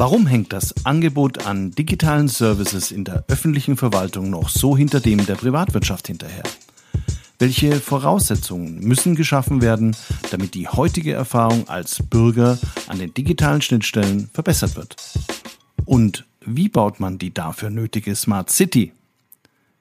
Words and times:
Warum 0.00 0.28
hängt 0.28 0.52
das 0.52 0.86
Angebot 0.86 1.44
an 1.44 1.72
digitalen 1.72 2.28
Services 2.28 2.92
in 2.92 3.04
der 3.04 3.24
öffentlichen 3.26 3.76
Verwaltung 3.76 4.30
noch 4.30 4.48
so 4.48 4.76
hinter 4.76 5.00
dem 5.00 5.26
der 5.26 5.34
Privatwirtschaft 5.34 6.06
hinterher? 6.06 6.44
Welche 7.40 7.80
Voraussetzungen 7.80 8.78
müssen 8.78 9.16
geschaffen 9.16 9.60
werden, 9.60 9.96
damit 10.30 10.54
die 10.54 10.68
heutige 10.68 11.14
Erfahrung 11.14 11.68
als 11.68 12.00
Bürger 12.00 12.60
an 12.86 13.00
den 13.00 13.12
digitalen 13.12 13.60
Schnittstellen 13.60 14.30
verbessert 14.32 14.76
wird? 14.76 14.94
Und 15.84 16.26
wie 16.46 16.68
baut 16.68 17.00
man 17.00 17.18
die 17.18 17.34
dafür 17.34 17.70
nötige 17.70 18.14
Smart 18.14 18.50
City? 18.50 18.92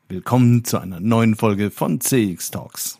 Willkommen 0.09 0.65
zu 0.65 0.79
einer 0.79 0.99
neuen 0.99 1.35
Folge 1.35 1.69
von 1.69 2.01
CX 2.01 2.49
Talks. 2.49 2.97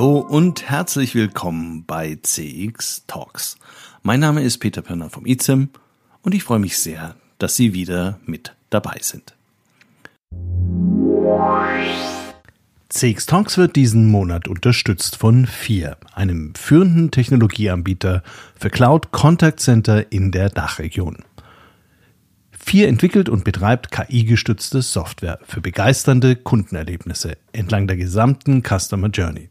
Hallo 0.00 0.20
und 0.20 0.70
herzlich 0.70 1.14
willkommen 1.14 1.84
bei 1.86 2.16
CX 2.22 3.04
Talks. 3.06 3.58
Mein 4.02 4.20
Name 4.20 4.42
ist 4.42 4.56
Peter 4.56 4.80
Pirner 4.80 5.10
vom 5.10 5.26
ICEM 5.26 5.68
und 6.22 6.34
ich 6.34 6.42
freue 6.42 6.58
mich 6.58 6.78
sehr, 6.78 7.16
dass 7.36 7.54
Sie 7.54 7.74
wieder 7.74 8.18
mit 8.24 8.54
dabei 8.70 8.96
sind. 9.02 9.34
CX 12.88 13.26
Talks 13.26 13.58
wird 13.58 13.76
diesen 13.76 14.10
Monat 14.10 14.48
unterstützt 14.48 15.16
von 15.16 15.44
FIR, 15.44 15.98
einem 16.14 16.54
führenden 16.54 17.10
Technologieanbieter 17.10 18.22
für 18.58 18.70
Cloud 18.70 19.12
Contact 19.12 19.60
Center 19.60 20.10
in 20.10 20.32
der 20.32 20.48
Dachregion. 20.48 21.18
FIR 22.52 22.88
entwickelt 22.88 23.28
und 23.28 23.44
betreibt 23.44 23.90
KI-gestützte 23.90 24.80
Software 24.80 25.40
für 25.42 25.60
begeisternde 25.60 26.36
Kundenerlebnisse 26.36 27.36
entlang 27.52 27.86
der 27.86 27.98
gesamten 27.98 28.62
Customer 28.62 29.08
Journey. 29.08 29.50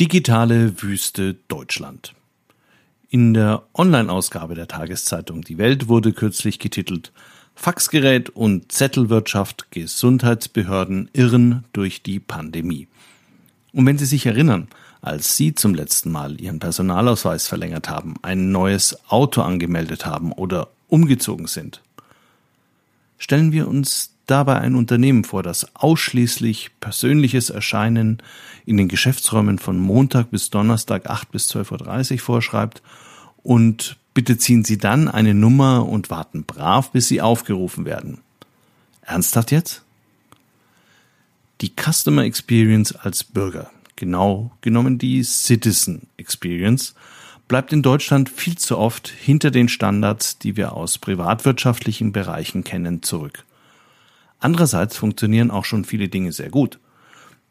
Digitale 0.00 0.82
Wüste 0.82 1.34
Deutschland. 1.48 2.14
In 3.10 3.34
der 3.34 3.64
Online-Ausgabe 3.74 4.54
der 4.54 4.66
Tageszeitung 4.66 5.42
Die 5.42 5.58
Welt 5.58 5.86
wurde 5.86 6.14
kürzlich 6.14 6.58
getitelt 6.58 7.12
Faxgerät 7.54 8.30
und 8.30 8.72
Zettelwirtschaft 8.72 9.70
Gesundheitsbehörden 9.70 11.10
irren 11.12 11.64
durch 11.74 12.02
die 12.02 12.20
Pandemie. 12.20 12.88
Und 13.74 13.84
wenn 13.84 13.98
Sie 13.98 14.06
sich 14.06 14.24
erinnern, 14.24 14.68
als 15.02 15.36
Sie 15.36 15.54
zum 15.54 15.74
letzten 15.74 16.10
Mal 16.10 16.40
Ihren 16.40 16.58
Personalausweis 16.58 17.46
verlängert 17.46 17.90
haben, 17.90 18.14
ein 18.22 18.50
neues 18.50 18.98
Auto 19.10 19.42
angemeldet 19.42 20.06
haben 20.06 20.32
oder 20.32 20.68
umgezogen 20.88 21.48
sind, 21.48 21.82
stellen 23.18 23.52
wir 23.52 23.68
uns 23.68 24.14
dabei 24.32 24.58
ein 24.58 24.74
Unternehmen 24.74 25.24
vor, 25.24 25.42
das 25.42 25.76
ausschließlich 25.76 26.70
persönliches 26.80 27.50
Erscheinen 27.50 28.22
in 28.64 28.78
den 28.78 28.88
Geschäftsräumen 28.88 29.58
von 29.58 29.78
Montag 29.78 30.30
bis 30.30 30.48
Donnerstag 30.48 31.08
8 31.08 31.30
bis 31.30 31.54
12.30 31.54 32.12
Uhr 32.14 32.18
vorschreibt 32.18 32.82
und 33.42 33.96
bitte 34.14 34.38
ziehen 34.38 34.64
Sie 34.64 34.78
dann 34.78 35.08
eine 35.08 35.34
Nummer 35.34 35.86
und 35.86 36.08
warten 36.08 36.44
brav, 36.44 36.92
bis 36.92 37.08
Sie 37.08 37.20
aufgerufen 37.20 37.84
werden. 37.84 38.22
Ernsthaft 39.02 39.50
jetzt? 39.50 39.82
Die 41.60 41.72
Customer 41.78 42.24
Experience 42.24 42.92
als 42.92 43.24
Bürger, 43.24 43.70
genau 43.96 44.50
genommen 44.62 44.96
die 44.96 45.22
Citizen 45.22 46.08
Experience, 46.16 46.94
bleibt 47.48 47.70
in 47.70 47.82
Deutschland 47.82 48.30
viel 48.30 48.56
zu 48.56 48.78
oft 48.78 49.08
hinter 49.08 49.50
den 49.50 49.68
Standards, 49.68 50.38
die 50.38 50.56
wir 50.56 50.72
aus 50.72 50.96
privatwirtschaftlichen 50.96 52.12
Bereichen 52.12 52.64
kennen, 52.64 53.02
zurück. 53.02 53.44
Andererseits 54.42 54.96
funktionieren 54.96 55.52
auch 55.52 55.64
schon 55.64 55.84
viele 55.84 56.08
Dinge 56.08 56.32
sehr 56.32 56.50
gut. 56.50 56.80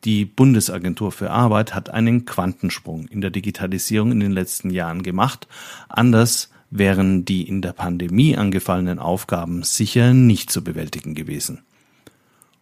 Die 0.04 0.26
Bundesagentur 0.26 1.12
für 1.14 1.32
Arbeit 1.32 1.74
hat 1.74 1.90
einen 1.90 2.26
Quantensprung 2.26 3.08
in 3.08 3.22
der 3.22 3.30
Digitalisierung 3.30 4.12
in 4.12 4.20
den 4.20 4.32
letzten 4.32 4.72
Jahren 4.72 5.02
gemacht. 5.02 5.48
Anders 5.88 6.50
wären 6.70 7.24
die 7.24 7.48
in 7.48 7.62
der 7.62 7.72
Pandemie 7.72 8.36
angefallenen 8.36 9.00
Aufgaben 9.00 9.64
sicher 9.64 10.14
nicht 10.14 10.52
zu 10.52 10.64
bewältigen 10.64 11.16
gewesen. 11.16 11.62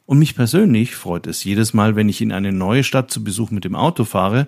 Und 0.05 0.19
mich 0.19 0.35
persönlich 0.35 0.95
freut 0.95 1.25
es 1.25 1.43
jedes 1.43 1.73
Mal, 1.73 1.95
wenn 1.95 2.09
ich 2.09 2.21
in 2.21 2.31
eine 2.31 2.51
neue 2.51 2.83
Stadt 2.83 3.09
zu 3.09 3.23
Besuch 3.23 3.49
mit 3.49 3.63
dem 3.63 3.75
Auto 3.75 4.05
fahre 4.05 4.47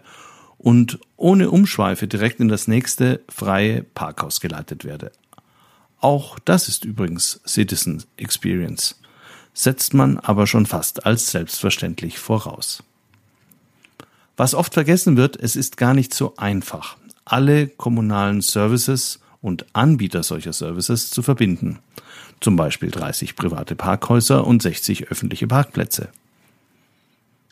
und 0.59 1.00
ohne 1.18 1.50
Umschweife 1.50 2.08
direkt 2.08 2.40
in 2.40 2.50
das 2.50 2.68
nächste 2.68 3.22
freie 3.30 3.81
Parkhaus 3.81 4.41
geleitet 4.41 4.86
werde. 4.86 5.12
Auch 6.00 6.38
das 6.40 6.68
ist 6.68 6.86
übrigens 6.86 7.41
Citizen 7.47 8.03
Experience 8.18 9.00
setzt 9.53 9.94
man 9.94 10.17
aber 10.17 10.47
schon 10.47 10.66
fast 10.66 11.06
als 11.06 11.31
selbstverständlich 11.31 12.19
voraus. 12.19 12.84
Was 14.38 14.56
oft 14.56 14.73
vergessen 14.73 15.17
wird, 15.17 15.35
es 15.35 15.56
ist 15.56 15.78
gar 15.78 15.94
nicht 15.94 16.13
so 16.13 16.35
einfach, 16.38 16.97
alle 17.25 17.67
kommunalen 17.67 18.41
Services 18.41 19.19
und 19.41 19.66
Anbieter 19.73 20.23
solcher 20.23 20.53
Services 20.53 21.09
zu 21.11 21.22
verbinden. 21.22 21.79
Zum 22.40 22.56
Beispiel 22.56 22.90
30 22.90 23.35
private 23.35 23.75
Parkhäuser 23.75 24.47
und 24.47 24.61
60 24.61 25.07
öffentliche 25.09 25.47
Parkplätze. 25.47 26.09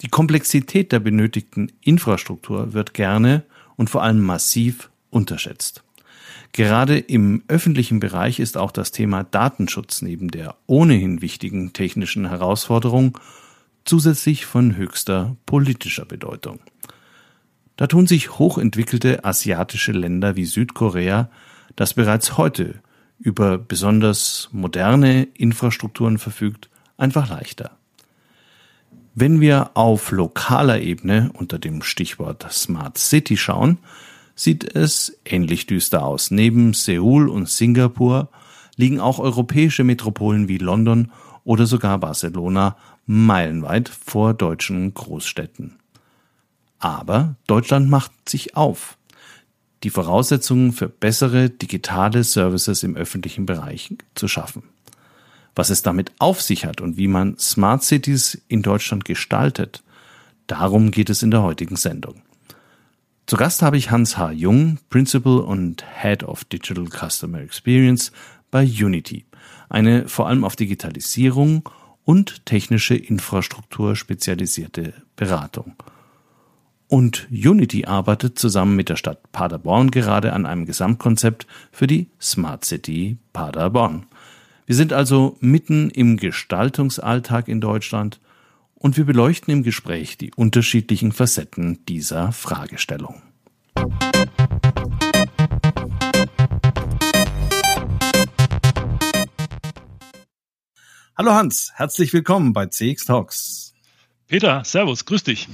Die 0.01 0.07
Komplexität 0.07 0.91
der 0.91 0.99
benötigten 0.99 1.71
Infrastruktur 1.81 2.73
wird 2.73 2.93
gerne 2.93 3.43
und 3.75 3.89
vor 3.89 4.01
allem 4.01 4.21
massiv 4.21 4.89
unterschätzt. 5.09 5.83
Gerade 6.51 6.97
im 6.97 7.43
öffentlichen 7.47 7.99
Bereich 7.99 8.39
ist 8.39 8.57
auch 8.57 8.71
das 8.71 8.91
Thema 8.91 9.23
Datenschutz 9.23 10.01
neben 10.01 10.29
der 10.29 10.55
ohnehin 10.65 11.21
wichtigen 11.21 11.73
technischen 11.73 12.27
Herausforderung 12.27 13.17
zusätzlich 13.85 14.45
von 14.45 14.75
höchster 14.75 15.35
politischer 15.45 16.05
Bedeutung. 16.05 16.59
Da 17.77 17.88
tun 17.88 18.07
sich 18.07 18.38
hochentwickelte 18.38 19.23
asiatische 19.23 19.93
Länder 19.93 20.35
wie 20.35 20.45
Südkorea, 20.45 21.29
das 21.75 21.93
bereits 21.93 22.38
heute 22.38 22.81
über 23.19 23.57
besonders 23.57 24.49
moderne 24.51 25.23
Infrastrukturen 25.33 26.17
verfügt, 26.17 26.69
einfach 26.97 27.29
leichter. 27.29 27.77
Wenn 29.15 29.41
wir 29.41 29.71
auf 29.75 30.11
lokaler 30.11 30.81
Ebene 30.81 31.31
unter 31.33 31.59
dem 31.59 31.81
Stichwort 31.81 32.51
Smart 32.51 32.97
City 32.97 33.38
schauen, 33.38 33.77
sieht 34.39 34.75
es 34.75 35.19
ähnlich 35.25 35.67
düster 35.67 36.05
aus. 36.05 36.31
Neben 36.31 36.73
Seoul 36.73 37.27
und 37.27 37.50
Singapur 37.50 38.29
liegen 38.77 39.01
auch 39.01 39.19
europäische 39.19 39.83
Metropolen 39.83 40.47
wie 40.47 40.57
London 40.57 41.11
oder 41.44 41.66
sogar 41.66 41.97
Barcelona 41.97 42.77
meilenweit 43.05 43.89
vor 43.89 44.33
deutschen 44.33 44.94
Großstädten. 44.94 45.77
Aber 46.79 47.35
Deutschland 47.47 47.89
macht 47.89 48.11
sich 48.29 48.55
auf, 48.55 48.97
die 49.83 49.89
Voraussetzungen 49.89 50.71
für 50.71 50.88
bessere 50.88 51.50
digitale 51.50 52.23
Services 52.23 52.83
im 52.83 52.95
öffentlichen 52.95 53.45
Bereich 53.45 53.94
zu 54.16 54.29
schaffen. 54.29 54.63
Was 55.53 55.69
es 55.69 55.81
damit 55.81 56.13
auf 56.19 56.41
sich 56.41 56.63
hat 56.63 56.79
und 56.79 56.95
wie 56.95 57.09
man 57.09 57.38
Smart 57.38 57.83
Cities 57.83 58.41
in 58.47 58.61
Deutschland 58.61 59.03
gestaltet, 59.03 59.83
darum 60.47 60.91
geht 60.91 61.09
es 61.09 61.23
in 61.23 61.31
der 61.31 61.44
heutigen 61.44 61.75
Sendung. 61.75 62.21
Zu 63.29 63.37
Gast 63.37 63.61
habe 63.61 63.77
ich 63.77 63.91
Hans 63.91 64.17
H. 64.17 64.31
Jung, 64.31 64.79
Principal 64.89 65.37
und 65.37 65.85
Head 66.01 66.23
of 66.23 66.45
Digital 66.45 66.87
Customer 66.87 67.39
Experience 67.39 68.11
bei 68.49 68.63
Unity, 68.63 69.27
eine 69.69 70.07
vor 70.07 70.27
allem 70.27 70.43
auf 70.43 70.55
Digitalisierung 70.55 71.69
und 72.05 72.43
technische 72.47 72.95
Infrastruktur 72.95 73.95
spezialisierte 73.95 74.93
Beratung. 75.15 75.75
Und 76.87 77.27
Unity 77.29 77.85
arbeitet 77.85 78.39
zusammen 78.39 78.75
mit 78.75 78.89
der 78.89 78.95
Stadt 78.95 79.31
Paderborn 79.31 79.91
gerade 79.91 80.33
an 80.33 80.47
einem 80.47 80.65
Gesamtkonzept 80.65 81.45
für 81.71 81.85
die 81.85 82.09
Smart 82.19 82.65
City 82.65 83.19
Paderborn. 83.31 84.07
Wir 84.65 84.73
sind 84.73 84.91
also 84.91 85.37
mitten 85.39 85.91
im 85.91 86.17
Gestaltungsalltag 86.17 87.47
in 87.47 87.61
Deutschland 87.61 88.19
und 88.79 88.97
wir 88.97 89.05
beleuchten 89.05 89.53
im 89.53 89.63
Gespräch 89.63 90.17
die 90.17 90.33
unterschiedlichen 90.33 91.11
Facetten 91.11 91.85
dieser 91.85 92.31
Fragestellung. 92.31 93.21
Hallo 101.17 101.33
Hans, 101.33 101.73
herzlich 101.75 102.13
willkommen 102.13 102.53
bei 102.53 102.67
CX 102.67 103.05
Talks. 103.05 103.73
Peter, 104.27 104.63
Servus, 104.63 105.03
grüß 105.03 105.23
dich. 105.23 105.49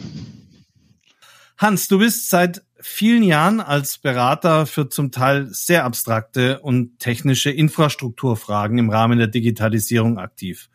Hans, 1.57 1.87
du 1.87 1.97
bist 1.97 2.29
seit 2.29 2.63
vielen 2.79 3.23
Jahren 3.23 3.59
als 3.61 3.97
Berater 3.97 4.67
für 4.67 4.89
zum 4.89 5.11
Teil 5.11 5.47
sehr 5.51 5.85
abstrakte 5.85 6.59
und 6.59 6.99
technische 6.99 7.49
Infrastrukturfragen 7.49 8.77
im 8.77 8.91
Rahmen 8.91 9.17
der 9.17 9.27
Digitalisierung 9.27 10.19
aktiv. 10.19 10.69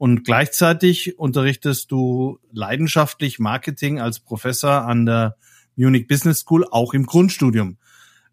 Und 0.00 0.24
gleichzeitig 0.24 1.18
unterrichtest 1.18 1.90
du 1.90 2.38
leidenschaftlich 2.52 3.38
Marketing 3.38 4.00
als 4.00 4.18
Professor 4.18 4.86
an 4.86 5.04
der 5.04 5.36
Munich 5.76 6.06
Business 6.08 6.38
School, 6.38 6.64
auch 6.70 6.94
im 6.94 7.04
Grundstudium. 7.04 7.76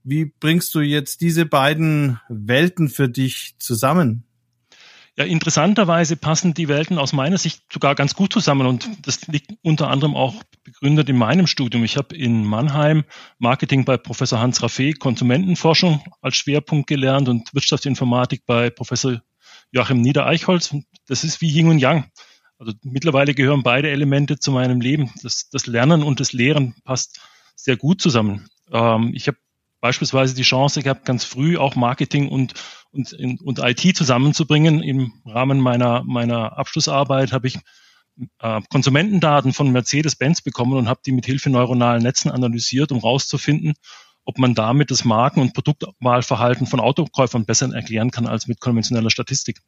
Wie 0.01 0.31
bringst 0.39 0.73
du 0.75 0.79
jetzt 0.79 1.19
diese 1.19 1.45
beiden 1.45 2.21
Welten 2.29 2.87
für 2.87 3.09
dich 3.09 3.55
zusammen? 3.59 4.23
Ja, 5.17 5.25
interessanterweise 5.25 6.15
passen 6.15 6.53
die 6.53 6.69
Welten 6.69 6.97
aus 6.97 7.11
meiner 7.11 7.37
Sicht 7.37 7.61
sogar 7.69 7.95
ganz 7.95 8.15
gut 8.15 8.31
zusammen 8.31 8.65
und 8.65 8.87
das 9.05 9.27
liegt 9.27 9.51
unter 9.61 9.89
anderem 9.89 10.15
auch 10.15 10.35
begründet 10.63 11.09
in 11.09 11.17
meinem 11.17 11.47
Studium. 11.47 11.83
Ich 11.83 11.97
habe 11.97 12.15
in 12.15 12.45
Mannheim 12.45 13.03
Marketing 13.39 13.83
bei 13.83 13.97
Professor 13.97 14.39
Hans 14.39 14.61
Raffé, 14.61 14.97
Konsumentenforschung 14.97 16.01
als 16.21 16.37
Schwerpunkt 16.37 16.87
gelernt 16.87 17.27
und 17.27 17.53
Wirtschaftsinformatik 17.53 18.45
bei 18.45 18.69
Professor 18.69 19.21
Joachim 19.71 20.01
Niedereichholz. 20.01 20.75
Das 21.07 21.23
ist 21.23 21.41
wie 21.41 21.49
Yin 21.49 21.69
und 21.69 21.79
Yang. 21.79 22.09
Also 22.59 22.73
mittlerweile 22.83 23.33
gehören 23.33 23.63
beide 23.63 23.89
Elemente 23.89 24.39
zu 24.39 24.51
meinem 24.51 24.81
Leben. 24.81 25.11
Das, 25.21 25.49
das 25.49 25.67
Lernen 25.67 26.03
und 26.03 26.19
das 26.19 26.33
Lehren 26.33 26.75
passt 26.83 27.19
sehr 27.55 27.77
gut 27.77 28.01
zusammen. 28.01 28.47
Ähm, 28.71 29.11
ich 29.13 29.27
habe 29.27 29.37
beispielsweise 29.79 30.33
die 30.33 30.43
Chance 30.43 30.81
gehabt, 30.81 31.05
ganz 31.05 31.23
früh 31.23 31.57
auch 31.57 31.75
Marketing 31.75 32.29
und, 32.29 32.53
und, 32.91 33.13
und 33.41 33.59
IT 33.59 33.95
zusammenzubringen. 33.95 34.81
Im 34.81 35.13
Rahmen 35.25 35.59
meiner, 35.59 36.03
meiner 36.03 36.57
Abschlussarbeit 36.57 37.31
habe 37.31 37.47
ich 37.47 37.59
äh, 38.39 38.61
Konsumentendaten 38.69 39.53
von 39.53 39.71
Mercedes-Benz 39.71 40.41
bekommen 40.41 40.73
und 40.73 40.89
habe 40.89 41.01
die 41.05 41.11
mit 41.11 41.25
Hilfe 41.25 41.49
neuronalen 41.49 42.01
Netzen 42.01 42.31
analysiert, 42.31 42.91
um 42.91 43.01
herauszufinden, 43.01 43.75
ob 44.27 44.39
man 44.39 44.55
damit 44.55 44.91
das 44.91 45.05
Marken- 45.05 45.39
und 45.39 45.53
Produktwahlverhalten 45.53 46.67
von 46.67 46.81
Autokäufern 46.81 47.45
besser 47.45 47.73
erklären 47.73 48.11
kann 48.11 48.27
als 48.27 48.45
mit 48.47 48.59
konventioneller 48.59 49.09
Statistik. 49.09 49.61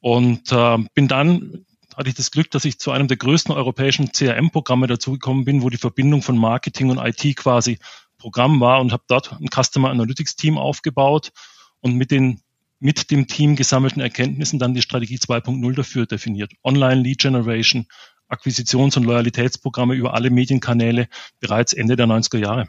Und 0.00 0.52
äh, 0.52 0.76
bin 0.92 1.08
dann 1.08 1.64
hatte 1.96 2.10
ich 2.10 2.14
das 2.14 2.30
Glück, 2.30 2.50
dass 2.50 2.66
ich 2.66 2.78
zu 2.78 2.90
einem 2.90 3.08
der 3.08 3.16
größten 3.16 3.54
europäischen 3.54 4.12
CRM-Programme 4.12 4.86
dazugekommen 4.88 5.46
bin, 5.46 5.62
wo 5.62 5.70
die 5.70 5.78
Verbindung 5.78 6.20
von 6.20 6.36
Marketing 6.36 6.90
und 6.90 6.98
IT 6.98 7.34
quasi 7.36 7.78
Programm 8.18 8.60
war 8.60 8.78
und 8.82 8.92
habe 8.92 9.04
dort 9.08 9.32
ein 9.32 9.48
Customer 9.48 9.88
Analytics 9.88 10.36
Team 10.36 10.58
aufgebaut 10.58 11.32
und 11.80 11.94
mit 11.94 12.10
den 12.10 12.42
mit 12.78 13.10
dem 13.10 13.26
Team 13.26 13.56
gesammelten 13.56 14.02
Erkenntnissen 14.02 14.58
dann 14.58 14.74
die 14.74 14.82
Strategie 14.82 15.16
2.0 15.16 15.74
dafür 15.74 16.04
definiert. 16.04 16.52
Online 16.62 17.00
Lead 17.00 17.20
Generation, 17.20 17.86
Akquisitions- 18.28 18.98
und 18.98 19.04
Loyalitätsprogramme 19.04 19.94
über 19.94 20.12
alle 20.12 20.28
Medienkanäle 20.28 21.08
bereits 21.40 21.72
Ende 21.72 21.96
der 21.96 22.06
90er 22.06 22.36
Jahre. 22.36 22.68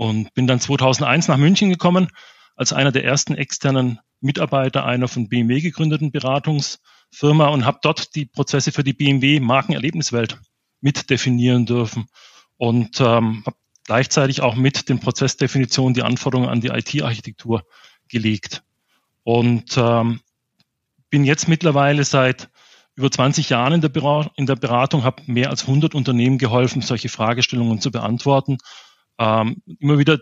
Und 0.00 0.32
bin 0.32 0.46
dann 0.46 0.60
2001 0.60 1.28
nach 1.28 1.36
München 1.36 1.68
gekommen 1.68 2.08
als 2.56 2.72
einer 2.72 2.90
der 2.90 3.04
ersten 3.04 3.34
externen 3.34 4.00
Mitarbeiter 4.22 4.86
einer 4.86 5.08
von 5.08 5.28
BMW 5.28 5.60
gegründeten 5.60 6.10
Beratungsfirma 6.10 7.48
und 7.48 7.66
habe 7.66 7.80
dort 7.82 8.14
die 8.14 8.24
Prozesse 8.24 8.72
für 8.72 8.82
die 8.82 8.94
BMW 8.94 9.40
Markenerlebniswelt 9.40 10.38
mit 10.80 11.10
definieren 11.10 11.66
dürfen 11.66 12.06
und 12.56 12.98
ähm, 12.98 13.42
habe 13.44 13.56
gleichzeitig 13.84 14.40
auch 14.40 14.54
mit 14.54 14.88
den 14.88 15.00
Prozessdefinitionen 15.00 15.92
die 15.92 16.02
Anforderungen 16.02 16.48
an 16.48 16.62
die 16.62 16.68
IT-Architektur 16.68 17.66
gelegt. 18.08 18.62
Und 19.22 19.76
ähm, 19.76 20.20
bin 21.10 21.24
jetzt 21.24 21.46
mittlerweile 21.46 22.04
seit 22.04 22.48
über 22.94 23.10
20 23.10 23.50
Jahren 23.50 23.74
in 23.74 23.80
der, 23.82 23.90
Beratung, 23.90 24.32
in 24.36 24.46
der 24.46 24.56
Beratung, 24.56 25.04
habe 25.04 25.22
mehr 25.26 25.50
als 25.50 25.64
100 25.64 25.94
Unternehmen 25.94 26.38
geholfen, 26.38 26.80
solche 26.80 27.10
Fragestellungen 27.10 27.82
zu 27.82 27.90
beantworten. 27.90 28.56
Ähm, 29.20 29.62
immer 29.78 29.98
wieder 29.98 30.18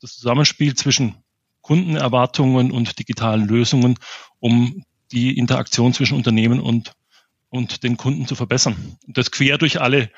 das 0.00 0.14
Zusammenspiel 0.14 0.74
zwischen 0.74 1.16
Kundenerwartungen 1.60 2.70
und 2.70 2.98
digitalen 2.98 3.46
Lösungen, 3.46 3.96
um 4.38 4.84
die 5.10 5.36
Interaktion 5.36 5.92
zwischen 5.92 6.16
Unternehmen 6.16 6.60
und, 6.60 6.92
und 7.48 7.82
den 7.82 7.96
Kunden 7.96 8.26
zu 8.26 8.36
verbessern. 8.36 8.96
Und 9.06 9.18
das 9.18 9.32
quer 9.32 9.58
durch 9.58 9.80
alle 9.80 10.10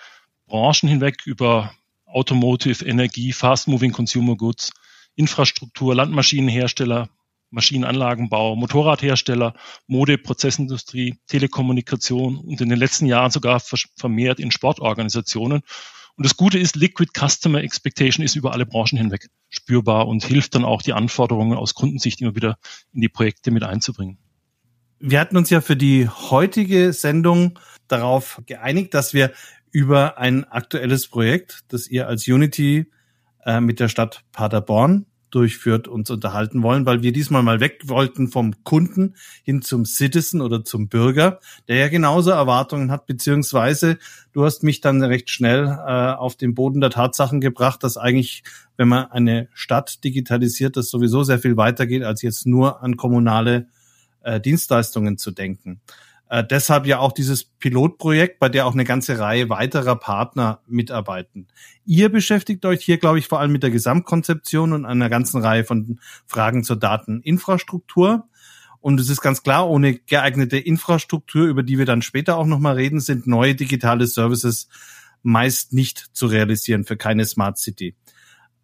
Branchen 0.47 0.89
hinweg 0.89 1.23
über 1.25 1.73
Automotive, 2.05 2.85
Energie, 2.85 3.33
Fast-Moving 3.33 3.93
Consumer 3.93 4.37
Goods, 4.37 4.73
Infrastruktur, 5.15 5.95
Landmaschinenhersteller, 5.95 7.09
Maschinenanlagenbau, 7.51 8.57
Motorradhersteller, 8.57 9.55
Mode, 9.87 10.19
Prozessindustrie, 10.19 11.19
Telekommunikation 11.27 12.37
und 12.39 12.61
in 12.61 12.69
den 12.69 12.79
letzten 12.79 13.07
Jahren 13.07 13.31
sogar 13.31 13.61
vermehrt 13.97 14.39
in 14.39 14.51
Sportorganisationen. 14.51 15.63
Und 16.17 16.27
das 16.27 16.37
Gute 16.37 16.59
ist, 16.59 16.77
Liquid 16.77 17.11
Customer 17.19 17.63
Expectation 17.63 18.25
ist 18.25 18.37
über 18.37 18.53
alle 18.53 18.67
Branchen 18.67 18.99
hinweg 18.99 19.29
spürbar 19.49 20.07
und 20.09 20.25
hilft 20.25 20.55
dann 20.55 20.65
auch, 20.65 20.83
die 20.83 20.93
Anforderungen 20.93 21.57
aus 21.57 21.75
Kundensicht 21.75 22.21
immer 22.21 22.35
wieder 22.35 22.59
in 22.93 23.01
die 23.01 23.09
Projekte 23.09 23.51
mit 23.51 23.63
einzubringen. 23.63 24.19
Wir 24.99 25.21
hatten 25.21 25.37
uns 25.37 25.51
ja 25.51 25.61
für 25.61 25.77
die 25.77 26.09
heutige 26.09 26.93
Sendung 26.93 27.59
darauf 27.89 28.41
geeinigt, 28.47 28.95
dass 28.95 29.15
wir 29.15 29.33
über 29.71 30.19
ein 30.19 30.45
aktuelles 30.45 31.09
Projekt, 31.09 31.61
das 31.69 31.89
ihr 31.89 32.07
als 32.07 32.29
Unity 32.29 32.91
äh, 33.45 33.61
mit 33.61 33.81
der 33.81 33.89
Stadt 33.89 34.23
Paderborn 34.33 35.07
durchführt, 35.35 35.89
uns 35.89 36.11
unterhalten 36.11 36.63
wollen, 36.63 36.87
weil 36.87 37.03
wir 37.03 37.13
diesmal 37.13 37.43
mal 37.43 37.61
weg 37.61 37.81
wollten 37.87 38.29
vom 38.29 38.63
Kunden 38.65 39.15
hin 39.43 39.63
zum 39.63 39.85
Citizen 39.85 40.41
oder 40.41 40.65
zum 40.65 40.89
Bürger, 40.89 41.41
der 41.69 41.77
ja 41.77 41.89
genauso 41.89 42.31
Erwartungen 42.31 42.91
hat, 42.91 43.07
beziehungsweise 43.07 43.99
du 44.33 44.45
hast 44.45 44.63
mich 44.63 44.81
dann 44.81 45.03
recht 45.03 45.31
schnell 45.31 45.67
äh, 45.67 46.13
auf 46.13 46.37
den 46.37 46.55
Boden 46.55 46.81
der 46.81 46.91
Tatsachen 46.91 47.41
gebracht, 47.41 47.83
dass 47.83 47.97
eigentlich, 47.97 48.45
wenn 48.77 48.89
man 48.89 49.11
eine 49.11 49.49
Stadt 49.55 50.05
digitalisiert, 50.05 50.77
das 50.77 50.91
sowieso 50.91 51.25
sehr 51.25 51.39
viel 51.39 51.57
weitergeht, 51.57 52.05
als 52.05 52.23
jetzt 52.23 52.47
nur 52.47 52.83
an 52.83 52.97
kommunale 52.97 53.67
äh, 54.23 54.41
Dienstleistungen 54.41 55.19
zu 55.19 55.31
denken. 55.31 55.81
Äh, 56.33 56.43
deshalb 56.43 56.87
ja 56.87 56.99
auch 56.99 57.13
dieses 57.13 57.45
Pilotprojekt, 57.45 58.39
bei 58.39 58.49
der 58.49 58.65
auch 58.65 58.73
eine 58.73 58.85
ganze 58.85 59.19
Reihe 59.19 59.51
weiterer 59.51 59.97
Partner 59.97 60.63
mitarbeiten. 60.67 61.47
Ihr 61.85 62.09
beschäftigt 62.09 62.65
euch 62.65 62.83
hier, 62.83 62.97
glaube 62.97 63.19
ich, 63.19 63.29
vor 63.29 63.39
allem 63.39 63.53
mit 63.53 63.63
der 63.63 63.71
Gesamtkonzeption 63.71 64.73
und 64.73 64.87
einer 64.87 65.11
ganzen 65.11 65.43
Reihe 65.43 65.65
von 65.65 66.01
Fragen 66.27 66.65
zur 66.65 66.77
Dateninfrastruktur. 66.77 68.31
Und 68.81 68.99
es 68.99 69.11
ist 69.11 69.21
ganz 69.21 69.43
klar, 69.43 69.69
ohne 69.69 69.99
geeignete 69.99 70.57
Infrastruktur, 70.57 71.47
über 71.49 71.63
die 71.63 71.77
wir 71.77 71.85
dann 71.85 72.01
später 72.01 72.39
auch 72.39 72.47
nochmal 72.47 72.77
reden, 72.77 73.01
sind 73.01 73.27
neue 73.27 73.55
digitale 73.55 74.07
Services 74.07 74.69
meist 75.23 75.75
nicht 75.75 75.99
zu 76.15 76.25
realisieren 76.25 76.85
für 76.85 76.97
keine 76.97 77.27
Smart 77.27 77.59
City. 77.59 77.95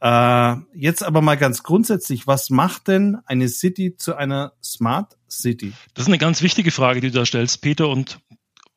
Äh, 0.00 0.56
jetzt 0.74 1.02
aber 1.02 1.22
mal 1.22 1.36
ganz 1.36 1.62
grundsätzlich, 1.62 2.26
was 2.26 2.50
macht 2.50 2.88
denn 2.88 3.18
eine 3.26 3.48
City 3.48 3.96
zu 3.96 4.14
einer 4.14 4.52
Smart 4.62 5.16
City? 5.28 5.72
Das 5.94 6.04
ist 6.04 6.08
eine 6.08 6.18
ganz 6.18 6.42
wichtige 6.42 6.70
Frage, 6.70 7.00
die 7.00 7.10
du 7.10 7.18
da 7.18 7.26
stellst, 7.26 7.60
Peter, 7.62 7.88
und 7.88 8.20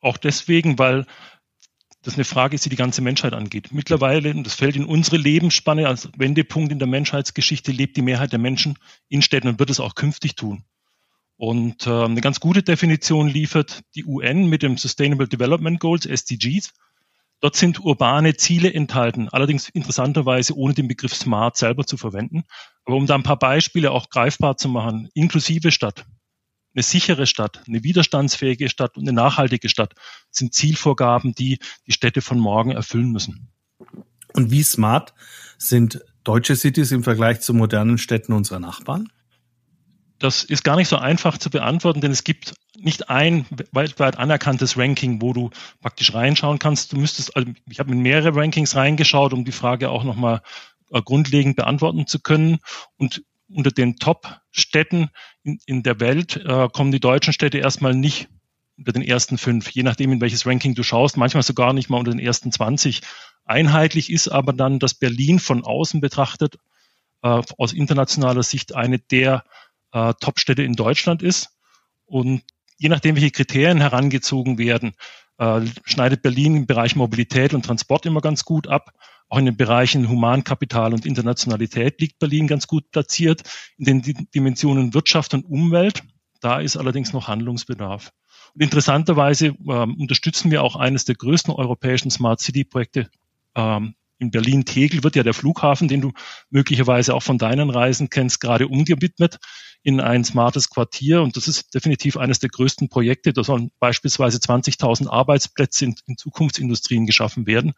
auch 0.00 0.16
deswegen, 0.16 0.78
weil 0.78 1.06
das 2.02 2.14
eine 2.14 2.24
Frage 2.24 2.56
ist, 2.56 2.64
die 2.64 2.70
die 2.70 2.76
ganze 2.76 3.00
Menschheit 3.00 3.32
angeht. 3.32 3.68
Mittlerweile, 3.70 4.34
das 4.42 4.54
fällt 4.54 4.74
in 4.74 4.84
unsere 4.84 5.16
Lebensspanne 5.16 5.86
als 5.86 6.08
Wendepunkt 6.16 6.72
in 6.72 6.80
der 6.80 6.88
Menschheitsgeschichte, 6.88 7.70
lebt 7.70 7.96
die 7.96 8.02
Mehrheit 8.02 8.32
der 8.32 8.40
Menschen 8.40 8.76
in 9.08 9.22
Städten 9.22 9.46
und 9.48 9.60
wird 9.60 9.70
es 9.70 9.78
auch 9.78 9.94
künftig 9.94 10.34
tun. 10.34 10.64
Und 11.36 11.86
äh, 11.86 12.04
eine 12.04 12.20
ganz 12.20 12.40
gute 12.40 12.62
Definition 12.62 13.28
liefert 13.28 13.82
die 13.94 14.04
UN 14.04 14.46
mit 14.46 14.62
dem 14.62 14.76
Sustainable 14.76 15.28
Development 15.28 15.78
Goals, 15.78 16.06
SDGs. 16.06 16.72
Dort 17.42 17.56
sind 17.56 17.80
urbane 17.80 18.36
Ziele 18.36 18.72
enthalten, 18.72 19.28
allerdings 19.28 19.68
interessanterweise 19.68 20.56
ohne 20.56 20.74
den 20.74 20.86
Begriff 20.86 21.12
Smart 21.12 21.56
selber 21.56 21.84
zu 21.84 21.96
verwenden. 21.96 22.44
Aber 22.84 22.96
um 22.96 23.06
da 23.06 23.16
ein 23.16 23.24
paar 23.24 23.38
Beispiele 23.38 23.90
auch 23.90 24.10
greifbar 24.10 24.56
zu 24.56 24.68
machen, 24.68 25.08
inklusive 25.12 25.72
Stadt, 25.72 26.06
eine 26.72 26.84
sichere 26.84 27.26
Stadt, 27.26 27.64
eine 27.66 27.82
widerstandsfähige 27.82 28.68
Stadt 28.68 28.96
und 28.96 29.08
eine 29.08 29.12
nachhaltige 29.12 29.68
Stadt 29.68 29.94
sind 30.30 30.54
Zielvorgaben, 30.54 31.34
die 31.34 31.58
die 31.88 31.92
Städte 31.92 32.20
von 32.22 32.38
morgen 32.38 32.70
erfüllen 32.70 33.10
müssen. 33.10 33.48
Und 34.34 34.52
wie 34.52 34.62
smart 34.62 35.12
sind 35.58 36.00
deutsche 36.22 36.54
Cities 36.54 36.92
im 36.92 37.02
Vergleich 37.02 37.40
zu 37.40 37.54
modernen 37.54 37.98
Städten 37.98 38.32
unserer 38.34 38.60
Nachbarn? 38.60 39.08
Das 40.22 40.44
ist 40.44 40.62
gar 40.62 40.76
nicht 40.76 40.86
so 40.86 40.96
einfach 40.96 41.36
zu 41.36 41.50
beantworten, 41.50 42.00
denn 42.00 42.12
es 42.12 42.22
gibt 42.22 42.54
nicht 42.78 43.10
ein 43.10 43.44
weltweit 43.72 44.18
anerkanntes 44.18 44.78
Ranking, 44.78 45.20
wo 45.20 45.32
du 45.32 45.50
praktisch 45.80 46.14
reinschauen 46.14 46.60
kannst. 46.60 46.92
Du 46.92 46.96
müsstest, 46.96 47.34
also 47.34 47.50
ich 47.68 47.80
habe 47.80 47.90
in 47.90 47.98
mehrere 47.98 48.36
Rankings 48.36 48.76
reingeschaut, 48.76 49.32
um 49.32 49.44
die 49.44 49.50
Frage 49.50 49.90
auch 49.90 50.04
nochmal 50.04 50.40
äh, 50.92 51.02
grundlegend 51.02 51.56
beantworten 51.56 52.06
zu 52.06 52.20
können. 52.20 52.58
Und 52.98 53.24
unter 53.48 53.72
den 53.72 53.96
Top-Städten 53.96 55.10
in, 55.42 55.58
in, 55.66 55.82
der 55.82 55.98
Welt 55.98 56.36
äh, 56.36 56.68
kommen 56.72 56.92
die 56.92 57.00
deutschen 57.00 57.32
Städte 57.32 57.58
erstmal 57.58 57.94
nicht 57.94 58.28
unter 58.78 58.92
den 58.92 59.02
ersten 59.02 59.38
fünf, 59.38 59.70
je 59.70 59.82
nachdem, 59.82 60.12
in 60.12 60.20
welches 60.20 60.46
Ranking 60.46 60.76
du 60.76 60.84
schaust, 60.84 61.16
manchmal 61.16 61.42
sogar 61.42 61.72
nicht 61.72 61.90
mal 61.90 61.98
unter 61.98 62.12
den 62.12 62.20
ersten 62.20 62.52
20. 62.52 63.00
Einheitlich 63.44 64.08
ist 64.08 64.28
aber 64.28 64.52
dann, 64.52 64.78
dass 64.78 64.94
Berlin 64.94 65.40
von 65.40 65.64
außen 65.64 66.00
betrachtet, 66.00 66.58
äh, 67.22 67.42
aus 67.58 67.72
internationaler 67.72 68.44
Sicht 68.44 68.72
eine 68.72 69.00
der 69.00 69.42
äh, 69.92 70.14
Top-Städte 70.20 70.62
in 70.62 70.74
Deutschland 70.74 71.22
ist. 71.22 71.50
Und 72.04 72.42
je 72.76 72.88
nachdem, 72.88 73.14
welche 73.14 73.30
Kriterien 73.30 73.80
herangezogen 73.80 74.58
werden, 74.58 74.94
äh, 75.38 75.60
schneidet 75.84 76.22
Berlin 76.22 76.56
im 76.56 76.66
Bereich 76.66 76.96
Mobilität 76.96 77.54
und 77.54 77.64
Transport 77.64 78.06
immer 78.06 78.20
ganz 78.20 78.44
gut 78.44 78.66
ab. 78.66 78.92
Auch 79.28 79.38
in 79.38 79.46
den 79.46 79.56
Bereichen 79.56 80.08
Humankapital 80.08 80.92
und 80.92 81.06
Internationalität 81.06 82.00
liegt 82.00 82.18
Berlin 82.18 82.46
ganz 82.46 82.66
gut 82.66 82.90
platziert. 82.90 83.42
In 83.78 83.84
den 83.84 84.26
Dimensionen 84.34 84.92
Wirtschaft 84.92 85.32
und 85.32 85.44
Umwelt, 85.44 86.02
da 86.40 86.60
ist 86.60 86.76
allerdings 86.76 87.12
noch 87.12 87.28
Handlungsbedarf. 87.28 88.12
Und 88.54 88.62
interessanterweise 88.62 89.46
äh, 89.46 89.52
unterstützen 89.62 90.50
wir 90.50 90.62
auch 90.62 90.76
eines 90.76 91.06
der 91.06 91.14
größten 91.14 91.54
europäischen 91.54 92.10
Smart 92.10 92.40
City 92.40 92.64
Projekte 92.64 93.08
ähm, 93.54 93.94
in 94.22 94.30
Berlin-Tegel 94.30 95.02
wird 95.02 95.16
ja 95.16 95.24
der 95.24 95.34
Flughafen, 95.34 95.88
den 95.88 96.00
du 96.00 96.12
möglicherweise 96.48 97.14
auch 97.14 97.22
von 97.22 97.38
deinen 97.38 97.70
Reisen 97.70 98.08
kennst, 98.08 98.40
gerade 98.40 98.68
umgewidmet 98.68 99.38
in 99.82 100.00
ein 100.00 100.24
smartes 100.24 100.70
Quartier. 100.70 101.22
Und 101.22 101.36
das 101.36 101.48
ist 101.48 101.74
definitiv 101.74 102.16
eines 102.16 102.38
der 102.38 102.50
größten 102.50 102.88
Projekte. 102.88 103.32
Da 103.32 103.44
sollen 103.44 103.70
beispielsweise 103.78 104.38
20.000 104.38 105.08
Arbeitsplätze 105.08 105.84
in, 105.84 105.94
in 106.06 106.16
Zukunftsindustrien 106.16 107.06
geschaffen 107.06 107.46
werden, 107.46 107.72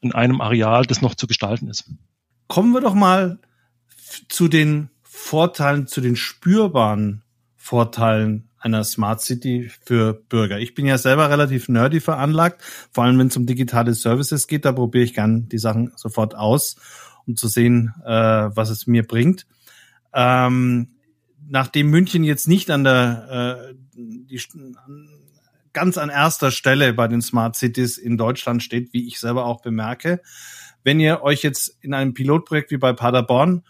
in 0.00 0.12
einem 0.12 0.40
Areal, 0.40 0.86
das 0.86 1.02
noch 1.02 1.14
zu 1.14 1.26
gestalten 1.26 1.68
ist. 1.68 1.90
Kommen 2.46 2.72
wir 2.72 2.80
doch 2.80 2.94
mal 2.94 3.38
zu 4.28 4.48
den 4.48 4.90
Vorteilen, 5.02 5.86
zu 5.86 6.00
den 6.00 6.16
spürbaren 6.16 7.22
Vorteilen 7.56 8.48
einer 8.60 8.84
Smart 8.84 9.20
City 9.20 9.70
für 9.84 10.14
Bürger. 10.14 10.58
Ich 10.58 10.74
bin 10.74 10.86
ja 10.86 10.98
selber 10.98 11.30
relativ 11.30 11.68
nerdy 11.68 12.00
veranlagt, 12.00 12.62
vor 12.92 13.04
allem 13.04 13.18
wenn 13.18 13.28
es 13.28 13.36
um 13.36 13.46
digitale 13.46 13.94
Services 13.94 14.46
geht. 14.46 14.64
Da 14.64 14.72
probiere 14.72 15.04
ich 15.04 15.14
gern 15.14 15.48
die 15.48 15.58
Sachen 15.58 15.92
sofort 15.96 16.34
aus, 16.34 16.76
um 17.26 17.36
zu 17.36 17.48
sehen, 17.48 17.94
äh, 18.04 18.10
was 18.10 18.70
es 18.70 18.86
mir 18.86 19.06
bringt. 19.06 19.46
Ähm, 20.12 20.97
nachdem 21.48 21.90
München 21.90 22.24
jetzt 22.24 22.48
nicht 22.48 22.70
an 22.70 22.84
der 22.84 23.70
äh, 23.70 23.74
die, 23.94 24.40
ganz 25.72 25.98
an 25.98 26.10
erster 26.10 26.50
Stelle 26.50 26.92
bei 26.92 27.08
den 27.08 27.22
Smart 27.22 27.56
Cities 27.56 27.98
in 27.98 28.16
Deutschland 28.16 28.62
steht, 28.62 28.92
wie 28.92 29.06
ich 29.06 29.20
selber 29.20 29.44
auch 29.44 29.62
bemerke, 29.62 30.20
wenn 30.84 31.00
ihr 31.00 31.22
euch 31.22 31.42
jetzt 31.42 31.76
in 31.80 31.94
einem 31.94 32.14
Pilotprojekt 32.14 32.70
wie 32.70 32.78
bei 32.78 32.92
Paderborn 32.92 33.62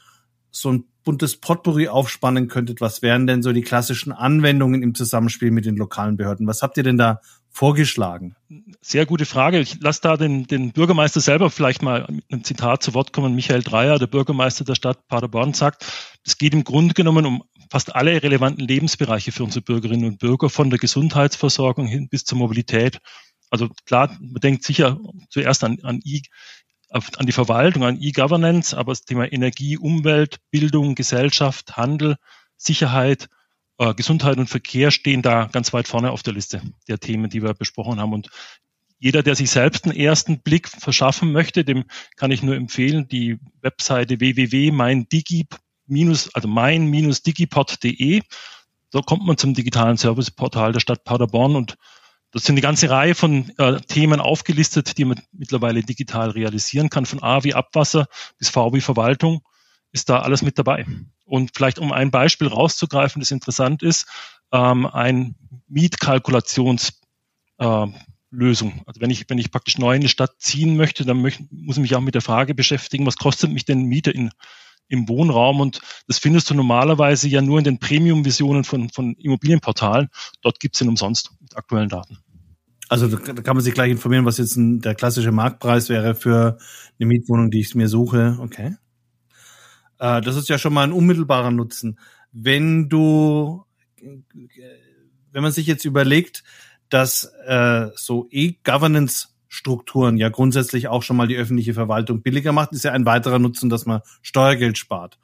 so 0.51 0.73
ein 0.73 0.85
buntes 1.05 1.37
Potpourri 1.37 1.89
aufspannen 1.89 2.49
könntet, 2.49 2.81
was 2.81 3.01
wären 3.03 3.27
denn 3.27 3.43
so 3.43 3.53
die 3.53 3.63
klassischen 3.63 4.13
Anwendungen 4.13 4.83
im 4.83 4.95
Zusammenspiel 4.95 5.51
mit 5.51 5.65
den 5.65 5.77
lokalen 5.77 6.17
Behörden? 6.17 6.47
Was 6.47 6.63
habt 6.63 6.77
ihr 6.77 6.83
denn 6.83 6.99
da 6.99 7.21
vorgeschlagen? 7.51 8.37
Sehr 8.83 9.07
gute 9.07 9.25
Frage. 9.25 9.59
Ich 9.59 9.81
lasse 9.81 10.03
da 10.03 10.17
den, 10.17 10.47
den 10.47 10.73
Bürgermeister 10.73 11.21
selber 11.21 11.51
vielleicht 11.51 11.83
mal 11.83 12.07
mit 12.11 12.25
einem 12.31 12.45
Zitat 12.45 12.83
zu 12.83 12.95
Wort 12.95 13.13
kommen. 13.13 13.35
Michael 13.35 13.63
Dreier, 13.63 13.99
der 13.99 14.07
Bürgermeister 14.07 14.65
der 14.65 14.75
Stadt 14.75 15.09
Paderborn, 15.09 15.55
sagt, 15.55 15.85
es 16.25 16.37
geht 16.37 16.53
im 16.53 16.65
Grunde 16.65 16.95
genommen 16.95 17.25
um 17.25 17.43
fast 17.71 17.95
alle 17.95 18.23
relevanten 18.23 18.67
Lebensbereiche 18.67 19.33
für 19.33 19.45
unsere 19.45 19.63
Bürgerinnen 19.63 20.07
und 20.07 20.19
Bürger, 20.19 20.51
von 20.51 20.71
der 20.71 20.79
Gesundheitsversorgung 20.79 21.87
hin 21.87 22.09
bis 22.09 22.25
zur 22.25 22.39
Mobilität. 22.39 22.99
Also 23.51 23.69
klar, 23.87 24.17
man 24.21 24.41
denkt 24.41 24.65
sicher 24.65 24.99
zuerst 25.31 25.65
an, 25.65 25.79
an 25.83 26.01
an 26.91 27.27
die 27.27 27.33
Verwaltung, 27.33 27.85
an 27.85 28.01
E-Governance, 28.01 28.77
aber 28.77 28.93
das 28.93 29.05
Thema 29.05 29.31
Energie, 29.31 29.77
Umwelt, 29.77 30.39
Bildung, 30.51 30.95
Gesellschaft, 30.95 31.77
Handel, 31.77 32.17
Sicherheit, 32.57 33.29
äh, 33.79 33.95
Gesundheit 33.95 34.39
und 34.39 34.49
Verkehr 34.49 34.91
stehen 34.91 35.23
da 35.23 35.47
ganz 35.47 35.73
weit 35.73 35.89
vorne 35.89 36.11
auf 36.11 36.23
der 36.23 36.35
Liste 36.35 36.63
der 36.89 36.99
Themen, 36.99 37.31
die 37.31 37.43
wir 37.43 37.55
besprochen 37.55 38.01
haben. 38.01 38.13
Und 38.13 38.31
jeder, 38.99 39.23
der 39.23 39.35
sich 39.35 39.51
selbst 39.51 39.85
einen 39.85 39.97
ersten 39.97 40.41
Blick 40.41 40.69
verschaffen 40.69 41.31
möchte, 41.31 41.65
dem 41.65 41.85
kann 42.17 42.31
ich 42.31 42.43
nur 42.43 42.57
empfehlen, 42.57 43.07
die 43.09 43.39
Webseite 43.61 44.19
www.meindigi, 45.89 46.31
also 46.35 46.49
mein-digipod.de. 46.49 48.23
Da 48.91 49.01
kommt 49.01 49.27
man 49.27 49.37
zum 49.37 49.55
digitalen 49.55 49.97
Serviceportal 49.97 50.73
der 50.73 50.81
Stadt 50.81 51.05
Paderborn 51.05 51.57
und 51.57 51.77
das 52.31 52.45
sind 52.45 52.55
eine 52.55 52.61
ganze 52.61 52.91
Reihe 52.91 53.15
von 53.15 53.51
äh, 53.57 53.81
Themen 53.81 54.21
aufgelistet, 54.21 54.99
die 54.99 55.07
man 55.07 55.21
mittlerweile 55.33 55.83
digital 55.83 56.31
realisieren 56.31 56.91
kann. 56.91 57.07
Von 57.07 57.23
A 57.23 57.43
wie 57.43 57.55
Abwasser 57.55 58.07
bis 58.39 58.51
V 58.51 58.75
wie 58.75 58.83
Verwaltung 58.83 59.41
ist 59.93 60.11
da 60.11 60.21
alles 60.21 60.43
mit 60.43 60.59
dabei. 60.59 60.87
Und 61.25 61.53
vielleicht 61.55 61.79
um 61.79 61.91
ein 61.91 62.11
Beispiel 62.11 62.49
rauszugreifen, 62.49 63.21
das 63.21 63.31
interessant 63.31 63.83
ist, 63.83 64.07
ähm, 64.53 64.87
ein 64.87 65.37
Mietkalkulationslösung. 65.69 66.95
Äh, 67.59 67.87
Lösung. 68.31 68.83
also 68.87 69.01
wenn 69.01 69.11
ich, 69.11 69.25
wenn 69.29 69.39
ich 69.39 69.51
praktisch 69.51 69.79
neu 69.79 69.95
in 69.95 70.03
die 70.03 70.09
Stadt 70.09 70.35
ziehen 70.39 70.77
möchte, 70.77 71.05
dann 71.05 71.23
möchte, 71.23 71.47
muss 71.51 71.77
ich 71.77 71.83
mich 71.83 71.97
auch 71.97 72.01
mit 72.01 72.15
der 72.15 72.23
Frage 72.23 72.55
beschäftigen, 72.55 73.07
was 73.07 73.17
kostet 73.17 73.51
mich 73.51 73.65
denn 73.65 73.85
Miete 73.85 74.11
in, 74.11 74.31
im 74.89 75.09
Wohnraum? 75.09 75.61
Und 75.61 75.81
das 76.07 76.19
findest 76.19 76.51
du 76.51 76.55
normalerweise 76.55 77.29
ja 77.29 77.43
nur 77.43 77.59
in 77.59 77.65
den 77.65 77.79
Premium-Visionen 77.79 78.65
von, 78.65 78.91
von 78.91 79.15
Immobilienportalen. 79.15 80.09
Dort 80.43 80.61
gibt 80.61 80.75
es 80.75 80.81
ihn 80.81 80.89
umsonst 80.89 81.31
mit 81.41 81.57
aktuellen 81.57 81.89
Daten. 81.89 82.19
Also 82.89 83.07
da 83.07 83.19
kann 83.19 83.57
man 83.57 83.63
sich 83.63 83.75
gleich 83.75 83.91
informieren, 83.91 84.25
was 84.25 84.39
jetzt 84.39 84.57
ein, 84.57 84.81
der 84.81 84.95
klassische 84.95 85.31
Marktpreis 85.31 85.89
wäre 85.91 86.15
für 86.15 86.59
eine 86.99 87.07
Mietwohnung, 87.07 87.51
die 87.51 87.61
ich 87.61 87.75
mir 87.75 87.89
suche. 87.89 88.39
Okay. 88.41 88.77
Äh, 89.99 90.23
das 90.23 90.37
ist 90.37 90.49
ja 90.49 90.59
schon 90.59 90.73
mal 90.73 90.85
ein 90.85 90.93
unmittelbarer 90.93 91.51
Nutzen. 91.51 91.99
Wenn 92.33 92.89
du, 92.89 93.65
wenn 94.01 95.43
man 95.43 95.53
sich 95.53 95.67
jetzt 95.67 95.85
überlegt, 95.85 96.45
dass 96.89 97.25
äh, 97.47 97.89
so 97.95 98.27
E-Governance-Strukturen 99.49 100.17
ja 100.17 100.29
grundsätzlich 100.29 100.89
auch 100.89 101.03
schon 101.03 101.17
mal 101.17 101.29
die 101.29 101.37
öffentliche 101.37 101.75
Verwaltung 101.75 102.23
billiger 102.23 102.53
macht, 102.53 102.73
ist 102.73 102.85
ja 102.85 102.93
ein 102.93 103.07
weiterer 103.07 103.39
Nutzen, 103.39 103.71
dass 103.71 103.87
man 103.87 104.01
Steuergeld 104.23 104.79
spart. 104.79 105.19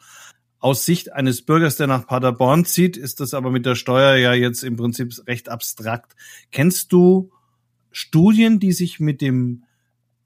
Aus 0.58 0.84
Sicht 0.84 1.12
eines 1.12 1.42
Bürgers, 1.42 1.76
der 1.76 1.86
nach 1.86 2.06
Paderborn 2.06 2.64
zieht, 2.64 2.96
ist 2.96 3.20
das 3.20 3.34
aber 3.34 3.50
mit 3.50 3.66
der 3.66 3.74
Steuer 3.74 4.16
ja 4.16 4.32
jetzt 4.32 4.64
im 4.64 4.76
Prinzip 4.76 5.12
recht 5.26 5.50
abstrakt. 5.50 6.16
Kennst 6.52 6.90
du 6.92 7.30
Studien, 7.90 8.60
die 8.60 8.72
sich 8.72 8.98
mit 8.98 9.20
dem 9.20 9.64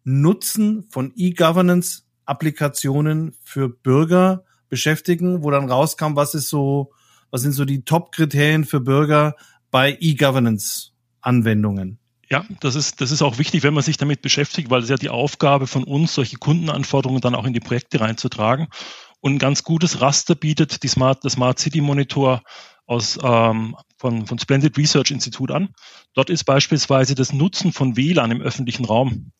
Nutzen 0.04 0.84
von 0.90 1.12
E-Governance-Applikationen 1.16 3.34
für 3.42 3.68
Bürger 3.68 4.44
beschäftigen, 4.68 5.42
wo 5.42 5.50
dann 5.50 5.68
rauskam, 5.68 6.14
was 6.14 6.34
ist 6.34 6.48
so, 6.48 6.92
was 7.30 7.42
sind 7.42 7.52
so 7.52 7.64
die 7.64 7.84
Top-Kriterien 7.84 8.64
für 8.64 8.78
Bürger 8.80 9.34
bei 9.70 9.98
E-Governance-Anwendungen? 10.00 11.98
Ja, 12.30 12.44
das 12.60 12.74
ist, 12.74 13.00
das 13.00 13.10
ist 13.10 13.22
auch 13.22 13.38
wichtig, 13.38 13.62
wenn 13.62 13.72
man 13.72 13.82
sich 13.82 13.96
damit 13.96 14.20
beschäftigt, 14.20 14.68
weil 14.68 14.82
es 14.82 14.90
ja 14.90 14.96
die 14.96 15.08
Aufgabe 15.08 15.66
von 15.66 15.84
uns, 15.84 16.14
solche 16.14 16.36
Kundenanforderungen 16.36 17.22
dann 17.22 17.34
auch 17.34 17.46
in 17.46 17.54
die 17.54 17.60
Projekte 17.60 18.00
reinzutragen. 18.00 18.68
Und 19.20 19.34
ein 19.34 19.38
ganz 19.38 19.64
gutes 19.64 20.00
Raster 20.00 20.34
bietet 20.34 20.82
die 20.82 20.88
Smart, 20.88 21.24
das 21.24 21.32
Smart 21.32 21.58
City 21.58 21.80
Monitor 21.80 22.42
aus, 22.86 23.18
ähm, 23.22 23.76
von, 23.96 24.26
von 24.26 24.38
Splendid 24.38 24.76
Research 24.76 25.10
Institut 25.10 25.50
an. 25.50 25.70
Dort 26.14 26.28
ist 26.28 26.44
beispielsweise 26.44 27.14
das 27.14 27.32
Nutzen 27.32 27.72
von 27.72 27.96
WLAN 27.96 28.30
im 28.30 28.42
öffentlichen 28.42 28.84
Raum 28.84 29.32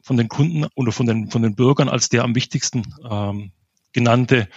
von 0.00 0.16
den 0.16 0.28
Kunden 0.28 0.66
oder 0.76 0.92
von 0.92 1.06
den, 1.06 1.30
von 1.30 1.42
den 1.42 1.56
Bürgern 1.56 1.88
als 1.88 2.08
der 2.08 2.22
am 2.22 2.36
wichtigsten 2.36 2.84
ähm, 3.10 3.52
genannte 3.92 4.48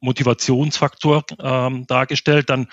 Motivationsfaktor 0.00 1.24
ähm, 1.38 1.86
dargestellt. 1.86 2.48
Dann 2.48 2.68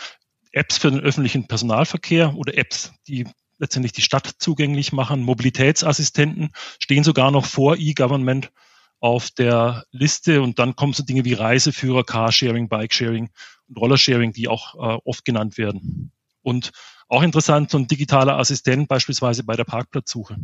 Apps 0.53 0.77
für 0.77 0.89
den 0.89 1.01
öffentlichen 1.01 1.47
Personalverkehr 1.47 2.35
oder 2.35 2.57
Apps, 2.57 2.93
die 3.07 3.27
letztendlich 3.59 3.91
die 3.91 4.01
Stadt 4.01 4.31
zugänglich 4.39 4.91
machen. 4.91 5.21
Mobilitätsassistenten 5.21 6.51
stehen 6.79 7.03
sogar 7.03 7.29
noch 7.31 7.45
vor 7.45 7.77
E-Government 7.77 8.51
auf 8.99 9.29
der 9.31 9.85
Liste 9.91 10.41
und 10.41 10.59
dann 10.59 10.75
kommen 10.75 10.93
so 10.93 11.03
Dinge 11.03 11.25
wie 11.25 11.33
Reiseführer, 11.33 12.03
Carsharing, 12.03 12.67
Bikesharing 12.67 13.29
und 13.67 13.77
Rollersharing, 13.77 14.33
die 14.33 14.47
auch 14.47 14.75
äh, 14.75 14.99
oft 15.05 15.23
genannt 15.23 15.57
werden. 15.57 16.11
Und 16.41 16.71
auch 17.07 17.23
interessant, 17.23 17.69
so 17.71 17.77
ein 17.77 17.87
digitaler 17.87 18.37
Assistent 18.37 18.87
beispielsweise 18.87 19.43
bei 19.43 19.55
der 19.55 19.63
Parkplatzsuche. 19.63 20.37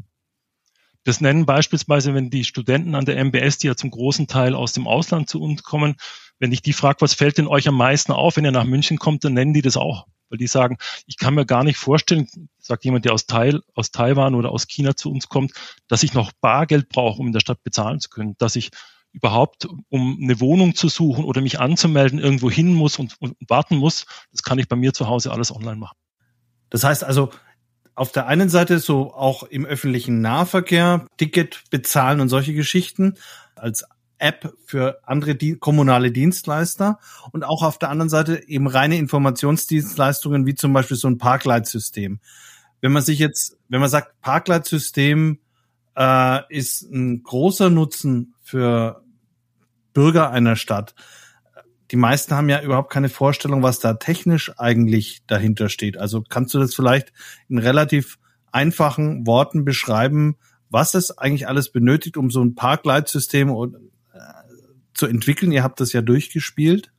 Das 1.03 1.21
nennen 1.21 1.45
beispielsweise, 1.45 2.13
wenn 2.15 2.31
die 2.31 2.43
Studenten 2.43 2.95
an 2.95 3.05
der 3.05 3.23
MBS, 3.23 3.59
die 3.59 3.67
ja 3.67 3.75
zum 3.75 3.91
großen 3.91 4.27
Teil 4.27 4.55
aus 4.55 4.73
dem 4.73 4.87
Ausland 4.87 5.29
zu 5.29 5.39
uns 5.39 5.61
kommen, 5.61 5.95
wenn 6.39 6.51
ich 6.51 6.61
die 6.63 6.73
frage, 6.73 7.01
was 7.01 7.13
fällt 7.13 7.37
denn 7.37 7.47
euch 7.47 7.67
am 7.67 7.75
meisten 7.75 8.11
auf, 8.11 8.37
wenn 8.37 8.45
ihr 8.45 8.51
nach 8.51 8.65
München 8.65 8.97
kommt, 8.97 9.23
dann 9.23 9.33
nennen 9.33 9.53
die 9.53 9.61
das 9.61 9.77
auch. 9.77 10.07
Weil 10.29 10.37
die 10.37 10.47
sagen, 10.47 10.77
ich 11.05 11.17
kann 11.17 11.35
mir 11.35 11.45
gar 11.45 11.63
nicht 11.63 11.77
vorstellen, 11.77 12.27
sagt 12.59 12.83
jemand, 12.85 13.05
der 13.05 13.13
aus, 13.13 13.27
Teil, 13.27 13.61
aus 13.75 13.91
Taiwan 13.91 14.35
oder 14.35 14.51
aus 14.51 14.67
China 14.67 14.95
zu 14.95 15.11
uns 15.11 15.29
kommt, 15.29 15.53
dass 15.87 16.03
ich 16.03 16.13
noch 16.13 16.31
Bargeld 16.41 16.89
brauche, 16.89 17.19
um 17.19 17.27
in 17.27 17.33
der 17.33 17.39
Stadt 17.39 17.63
bezahlen 17.63 17.99
zu 17.99 18.09
können, 18.09 18.35
dass 18.37 18.55
ich 18.55 18.71
überhaupt, 19.11 19.67
um 19.89 20.19
eine 20.21 20.39
Wohnung 20.41 20.75
zu 20.75 20.89
suchen 20.89 21.23
oder 21.23 21.41
mich 21.41 21.59
anzumelden, 21.59 22.19
irgendwo 22.19 22.51
hin 22.51 22.73
muss 22.73 22.99
und, 22.99 23.15
und 23.19 23.35
warten 23.47 23.77
muss, 23.77 24.05
das 24.31 24.43
kann 24.43 24.59
ich 24.59 24.67
bei 24.67 24.75
mir 24.75 24.93
zu 24.93 25.07
Hause 25.07 25.31
alles 25.31 25.55
online 25.55 25.77
machen. 25.77 25.97
Das 26.69 26.83
heißt 26.83 27.03
also, 27.03 27.29
auf 27.95 28.11
der 28.11 28.27
einen 28.27 28.49
Seite 28.49 28.79
so 28.79 29.13
auch 29.13 29.43
im 29.43 29.65
öffentlichen 29.65 30.19
Nahverkehr 30.19 31.07
Ticket 31.17 31.63
bezahlen 31.69 32.19
und 32.19 32.27
solche 32.27 32.53
Geschichten 32.53 33.15
als 33.55 33.85
App 34.17 34.53
für 34.65 34.99
andere 35.03 35.35
die 35.35 35.57
kommunale 35.57 36.11
Dienstleister 36.11 36.99
und 37.31 37.43
auch 37.43 37.63
auf 37.63 37.77
der 37.77 37.89
anderen 37.89 38.09
Seite 38.09 38.47
eben 38.47 38.67
reine 38.67 38.97
Informationsdienstleistungen 38.97 40.45
wie 40.45 40.55
zum 40.55 40.73
Beispiel 40.73 40.97
so 40.97 41.07
ein 41.07 41.17
Parkleitsystem. 41.17 42.19
Wenn 42.81 42.91
man 42.91 43.03
sich 43.03 43.19
jetzt, 43.19 43.57
wenn 43.67 43.81
man 43.81 43.89
sagt, 43.89 44.21
Parkleitsystem 44.21 45.39
äh, 45.95 46.41
ist 46.49 46.83
ein 46.83 47.23
großer 47.23 47.69
Nutzen 47.69 48.33
für 48.43 49.03
Bürger 49.93 50.29
einer 50.29 50.55
Stadt. 50.55 50.93
Die 51.91 51.95
meisten 51.95 52.35
haben 52.35 52.49
ja 52.49 52.61
überhaupt 52.61 52.91
keine 52.91 53.09
Vorstellung, 53.09 53.63
was 53.63 53.79
da 53.79 53.93
technisch 53.93 54.51
eigentlich 54.57 55.21
dahinter 55.27 55.69
steht. 55.69 55.97
Also 55.97 56.23
kannst 56.27 56.53
du 56.53 56.59
das 56.59 56.75
vielleicht 56.75 57.13
in 57.47 57.57
relativ 57.57 58.17
einfachen 58.51 59.27
Worten 59.27 59.65
beschreiben, 59.65 60.35
was 60.69 60.93
es 60.95 61.17
eigentlich 61.17 61.47
alles 61.47 61.71
benötigt, 61.71 62.17
um 62.17 62.31
so 62.31 62.43
ein 62.43 62.55
Parkleitsystem 62.55 63.49
zu 64.95 65.05
entwickeln? 65.05 65.51
Ihr 65.51 65.63
habt 65.63 65.79
das 65.79 65.93
ja 65.93 66.01
durchgespielt. 66.01 66.91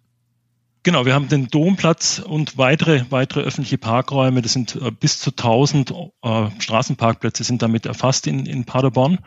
Genau, 0.86 1.04
wir 1.04 1.14
haben 1.14 1.28
den 1.28 1.48
Domplatz 1.48 2.20
und 2.20 2.58
weitere, 2.58 3.06
weitere 3.10 3.40
öffentliche 3.40 3.76
Parkräume. 3.76 4.40
Das 4.40 4.52
sind 4.52 4.76
äh, 4.76 4.92
bis 4.92 5.18
zu 5.18 5.30
1000 5.30 5.92
äh, 6.22 6.50
Straßenparkplätze 6.60 7.42
sind 7.42 7.60
damit 7.60 7.86
erfasst 7.86 8.28
in, 8.28 8.46
in 8.46 8.64
Paderborn. 8.64 9.18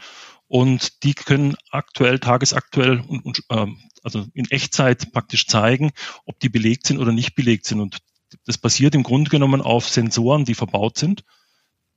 Und 0.47 1.03
die 1.03 1.13
können 1.13 1.57
aktuell, 1.69 2.19
tagesaktuell 2.19 3.01
und, 3.01 3.25
und 3.25 3.43
äh, 3.49 3.65
also 4.03 4.25
in 4.33 4.49
Echtzeit 4.49 5.11
praktisch 5.11 5.47
zeigen, 5.47 5.91
ob 6.25 6.39
die 6.39 6.47
belegt 6.47 6.88
sind 6.88 6.97
oder 6.97 7.11
nicht 7.11 7.35
belegt 7.35 7.65
sind. 7.65 7.81
Und 7.81 7.97
das 8.45 8.57
basiert 8.57 8.95
im 8.95 9.03
Grunde 9.03 9.29
genommen 9.29 9.61
auf 9.61 9.89
Sensoren, 9.89 10.45
die 10.45 10.55
verbaut 10.55 10.97
sind, 10.97 11.25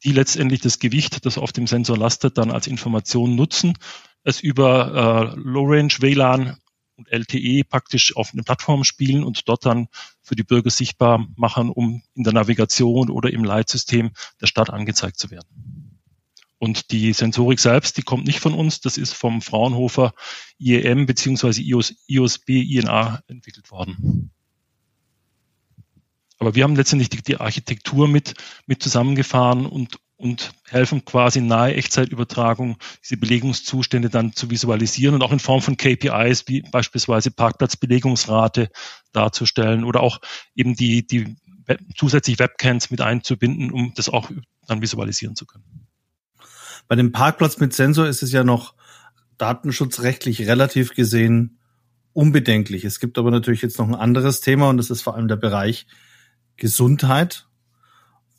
die 0.04 0.12
letztendlich 0.12 0.60
das 0.60 0.80
Gewicht, 0.80 1.24
das 1.24 1.38
auf 1.38 1.52
dem 1.52 1.68
Sensor 1.68 1.96
lastet, 1.96 2.36
dann 2.36 2.50
als 2.50 2.66
Information 2.66 3.36
nutzen, 3.36 3.78
es 4.24 4.40
über 4.40 5.34
äh, 5.34 5.40
Low-Range 5.40 5.94
WLAN 6.00 6.56
und 7.02 7.12
LTE 7.12 7.64
praktisch 7.64 8.16
auf 8.16 8.32
eine 8.32 8.42
Plattform 8.42 8.84
spielen 8.84 9.24
und 9.24 9.48
dort 9.48 9.66
dann 9.66 9.88
für 10.22 10.36
die 10.36 10.44
Bürger 10.44 10.70
sichtbar 10.70 11.26
machen, 11.36 11.70
um 11.70 12.02
in 12.14 12.24
der 12.24 12.32
Navigation 12.32 13.10
oder 13.10 13.32
im 13.32 13.44
Leitsystem 13.44 14.12
der 14.40 14.46
Stadt 14.46 14.70
angezeigt 14.70 15.18
zu 15.18 15.30
werden. 15.30 15.98
Und 16.58 16.92
die 16.92 17.12
Sensorik 17.12 17.58
selbst, 17.58 17.96
die 17.96 18.02
kommt 18.02 18.24
nicht 18.24 18.38
von 18.38 18.54
uns, 18.54 18.80
das 18.80 18.96
ist 18.96 19.14
vom 19.14 19.42
Fraunhofer 19.42 20.14
IEM 20.60 21.06
bzw. 21.06 21.60
IOS, 21.60 21.94
IOSB 22.06 22.50
INA 22.50 23.20
entwickelt 23.26 23.72
worden. 23.72 24.30
Aber 26.38 26.54
wir 26.54 26.62
haben 26.62 26.76
letztendlich 26.76 27.08
die, 27.08 27.22
die 27.22 27.36
Architektur 27.38 28.06
mit, 28.06 28.34
mit 28.66 28.82
zusammengefahren 28.82 29.66
und 29.66 29.98
und 30.22 30.52
helfen 30.68 31.04
quasi 31.04 31.40
nahe 31.40 31.74
Echtzeitübertragung 31.74 32.76
diese 33.02 33.16
Belegungszustände 33.16 34.08
dann 34.08 34.34
zu 34.34 34.50
visualisieren 34.50 35.16
und 35.16 35.22
auch 35.22 35.32
in 35.32 35.40
Form 35.40 35.60
von 35.60 35.76
KPIs 35.76 36.46
wie 36.46 36.62
beispielsweise 36.62 37.32
Parkplatzbelegungsrate 37.32 38.70
darzustellen 39.12 39.82
oder 39.82 40.00
auch 40.00 40.20
eben 40.54 40.76
die, 40.76 41.04
die 41.04 41.36
zusätzlich 41.96 42.38
Webcams 42.38 42.92
mit 42.92 43.00
einzubinden, 43.00 43.72
um 43.72 43.94
das 43.96 44.08
auch 44.08 44.30
dann 44.68 44.80
visualisieren 44.80 45.34
zu 45.34 45.44
können. 45.44 45.88
Bei 46.86 46.94
dem 46.94 47.10
Parkplatz 47.10 47.58
mit 47.58 47.74
Sensor 47.74 48.06
ist 48.06 48.22
es 48.22 48.30
ja 48.30 48.44
noch 48.44 48.76
datenschutzrechtlich 49.38 50.46
relativ 50.46 50.94
gesehen 50.94 51.58
unbedenklich. 52.12 52.84
Es 52.84 53.00
gibt 53.00 53.18
aber 53.18 53.32
natürlich 53.32 53.62
jetzt 53.62 53.78
noch 53.80 53.88
ein 53.88 53.96
anderes 53.96 54.40
Thema 54.40 54.68
und 54.68 54.76
das 54.76 54.90
ist 54.90 55.02
vor 55.02 55.16
allem 55.16 55.26
der 55.26 55.36
Bereich 55.36 55.88
Gesundheit, 56.56 57.48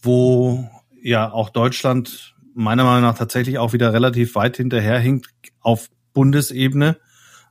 wo 0.02 0.70
ja 1.04 1.32
auch 1.32 1.50
Deutschland 1.50 2.36
meiner 2.56 2.84
Meinung 2.84 3.02
nach 3.02 3.18
tatsächlich 3.18 3.58
auch 3.58 3.74
wieder 3.74 3.94
relativ 3.94 4.36
weit 4.36 4.58
hinterherhinkt 4.58 5.28
auf 5.60 5.90
Bundesebene. 6.14 6.98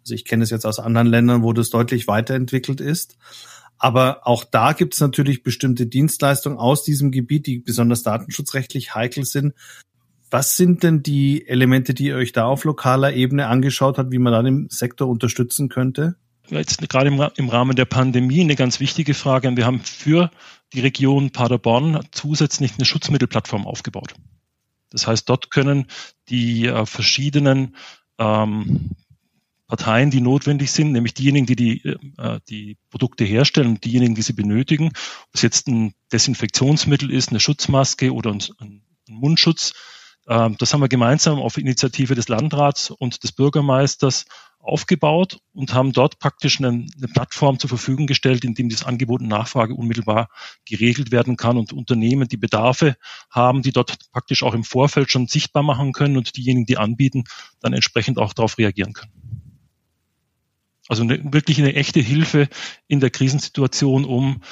Also 0.01 0.15
ich 0.15 0.25
kenne 0.25 0.45
es 0.45 0.51
jetzt 0.51 0.67
aus 0.67 0.79
anderen 0.79 1.07
Ländern, 1.07 1.43
wo 1.43 1.53
das 1.53 1.71
deutlich 1.71 2.09
weiterentwickelt 2.09 2.81
ist. 2.81 3.17
Aber 3.79 4.27
auch 4.27 4.45
da 4.45 4.73
gibt 4.73 4.95
es 4.95 5.01
natürlich 5.01 5.43
bestimmte 5.43 5.87
Dienstleistungen 5.87 6.59
aus 6.59 6.85
diesem 6.85 7.11
Gebiet, 7.11 7.47
die 7.47 7.59
besonders 7.59 8.03
datenschutzrechtlich 8.03 8.95
heikel 8.95 9.25
sind. 9.25 9.55
Was 10.31 10.57
sind 10.57 10.83
denn 10.83 11.03
die 11.03 11.47
Elemente, 11.47 11.93
die 11.93 12.07
ihr 12.07 12.17
euch 12.17 12.33
da 12.33 12.47
auf 12.47 12.65
lokaler 12.65 13.13
Ebene 13.13 13.49
angeschaut 13.49 13.99
habt, 13.99 14.13
wie 14.13 14.19
man 14.19 14.33
da 14.33 14.43
den 14.43 14.69
Sektor 14.71 15.09
unterstützen 15.09 15.69
könnte? 15.69 16.15
Jetzt 16.49 16.89
gerade 16.89 17.09
im, 17.09 17.23
im 17.37 17.49
Rahmen 17.49 17.77
der 17.77 17.85
Pandemie 17.85 18.41
eine 18.41 18.57
ganz 18.57 18.81
wichtige 18.81 19.15
Frage. 19.15 19.55
Wir 19.57 19.67
haben 19.67 19.81
für 19.81 20.31
die 20.73 20.81
Region 20.81 21.31
Paderborn 21.31 22.07
zusätzlich 22.13 22.73
eine 22.77 22.85
Schutzmittelplattform 22.85 23.67
aufgebaut. 23.67 24.15
Das 24.91 25.07
heißt, 25.07 25.29
dort 25.29 25.51
können 25.51 25.87
die 26.29 26.67
äh, 26.67 26.87
verschiedenen 26.87 27.77
ähm, 28.19 28.91
Parteien, 29.67 30.11
die 30.11 30.21
notwendig 30.21 30.71
sind, 30.71 30.93
nämlich 30.93 31.15
diejenigen, 31.15 31.47
die 31.47 31.57
die, 31.57 31.83
äh, 32.19 32.41
die 32.49 32.77
Produkte 32.91 33.25
herstellen 33.25 33.69
und 33.69 33.85
diejenigen, 33.85 34.15
die 34.15 34.23
sie 34.23 34.35
benötigen, 34.35 34.89
ob 34.89 35.35
es 35.35 35.43
jetzt 35.43 35.67
ein 35.67 35.95
Desinfektionsmittel 36.13 37.11
ist, 37.11 37.31
eine 37.31 37.41
Schutzmaske 37.41 38.13
oder 38.13 38.33
ein, 38.33 38.43
ein 38.61 38.83
Mundschutz, 39.09 39.73
äh, 40.27 40.51
das 40.59 40.73
haben 40.73 40.83
wir 40.83 40.89
gemeinsam 40.89 41.39
auf 41.39 41.57
Initiative 41.57 42.15
des 42.15 42.29
Landrats 42.29 42.91
und 42.91 43.23
des 43.23 43.33
Bürgermeisters 43.33 44.27
aufgebaut 44.63 45.41
und 45.53 45.75
haben 45.75 45.93
dort 45.93 46.21
praktisch 46.21 46.59
eine, 46.59 46.69
eine, 46.69 47.09
Plattform 47.13 47.59
zur 47.59 47.69
Verfügung 47.69 48.07
gestellt, 48.07 48.45
in 48.45 48.55
dem 48.55 48.69
das 48.69 48.85
Angebot 48.85 49.21
und 49.21 49.29
Nachfrage 49.29 49.75
unmittelbar 49.75 50.29
geregelt 50.65 51.11
werden 51.11 51.37
kann 51.37 51.59
und 51.59 51.73
Unternehmen, 51.73 52.29
die 52.29 52.37
Bedarfe 52.37 52.97
haben, 53.29 53.63
die 53.63 53.73
dort 53.73 53.99
praktisch 54.13 54.43
auch 54.45 54.55
im 54.55 54.63
Vorfeld 54.63 55.11
schon 55.11 55.27
sichtbar 55.27 55.65
machen 55.65 55.93
können 55.93 56.17
und 56.17 56.37
diejenigen, 56.37 56.67
die 56.67 56.79
anbieten, 56.79 57.25
dann 57.61 57.73
entsprechend 57.73 58.19
auch 58.19 58.33
darauf 58.33 58.57
reagieren 58.57 58.93
können. 58.93 59.13
Also 60.89 61.03
eine, 61.03 61.33
wirklich 61.33 61.59
eine 61.59 61.75
echte 61.75 62.01
Hilfe 62.01 62.49
in 62.87 63.01
der 63.01 63.11
Krisensituation, 63.11 64.05
um 64.05 64.43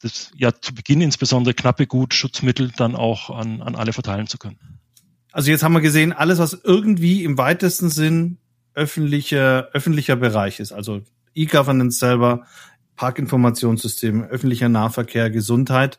das 0.00 0.30
ja 0.36 0.52
zu 0.52 0.74
Beginn 0.74 1.00
insbesondere 1.00 1.54
knappe 1.54 1.86
Gut, 1.86 2.14
Schutzmittel 2.14 2.70
dann 2.76 2.94
auch 2.94 3.30
an, 3.30 3.62
an 3.62 3.74
alle 3.74 3.92
verteilen 3.92 4.28
zu 4.28 4.38
können. 4.38 4.78
Also 5.32 5.50
jetzt 5.50 5.62
haben 5.62 5.72
wir 5.72 5.80
gesehen, 5.80 6.12
alles, 6.12 6.38
was 6.38 6.52
irgendwie 6.64 7.24
im 7.24 7.36
weitesten 7.36 7.90
Sinn 7.90 8.38
öffentlicher, 8.76 9.70
öffentlicher 9.72 10.14
Bereich 10.14 10.60
ist, 10.60 10.70
also 10.70 11.02
E-Governance 11.34 11.98
selber, 11.98 12.46
Parkinformationssystem, 12.94 14.22
öffentlicher 14.22 14.68
Nahverkehr, 14.68 15.30
Gesundheit. 15.30 15.98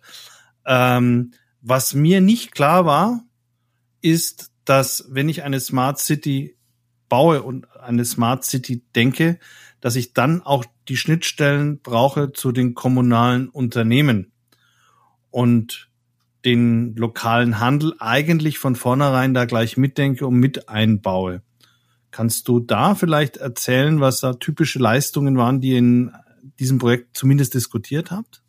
Ähm, 0.66 1.34
was 1.62 1.94
mir 1.94 2.22
nicht 2.22 2.54
klar 2.54 2.86
war, 2.86 3.24
ist, 4.02 4.52
dass 4.64 5.06
wenn 5.10 5.28
ich 5.28 5.44
eine 5.44 5.60
Smart 5.60 6.00
City 6.00 6.56
baue 7.10 7.42
und 7.42 7.68
eine 7.76 8.06
Smart 8.06 8.46
City 8.46 8.84
denke, 8.96 9.40
dass 9.82 9.96
ich 9.96 10.14
dann 10.14 10.42
auch 10.42 10.66
die 10.88 10.98
Schnittstellen 10.98 11.80
brauche 11.82 12.32
zu 12.32 12.52
den 12.52 12.74
kommunalen 12.74 13.50
Unternehmen 13.50 14.32
und 15.30 15.90
den 16.46 16.96
lokalen 16.96 17.60
Handel 17.60 17.94
eigentlich 18.00 18.60
von 18.60 18.76
vornherein 18.76 19.34
da 19.34 19.46
gleich 19.46 19.78
mitdenke 19.78 20.28
und 20.28 20.36
mit 20.36 20.70
einbaue. 20.70 21.42
Kannst 22.12 22.48
du 22.48 22.60
da 22.60 22.96
vielleicht 22.96 23.38
erzählen, 23.38 24.00
was 24.00 24.22
da 24.22 24.34
typische 24.34 24.80
Leistungen 24.80 25.38
waren, 25.38 25.62
die 25.62 25.72
ihr 25.72 25.78
in 25.78 26.12
diesem 26.60 26.80
Projekt 26.80 27.18
zumindest 27.18 27.54
diskutiert 27.54 28.12
habt? 28.12 28.42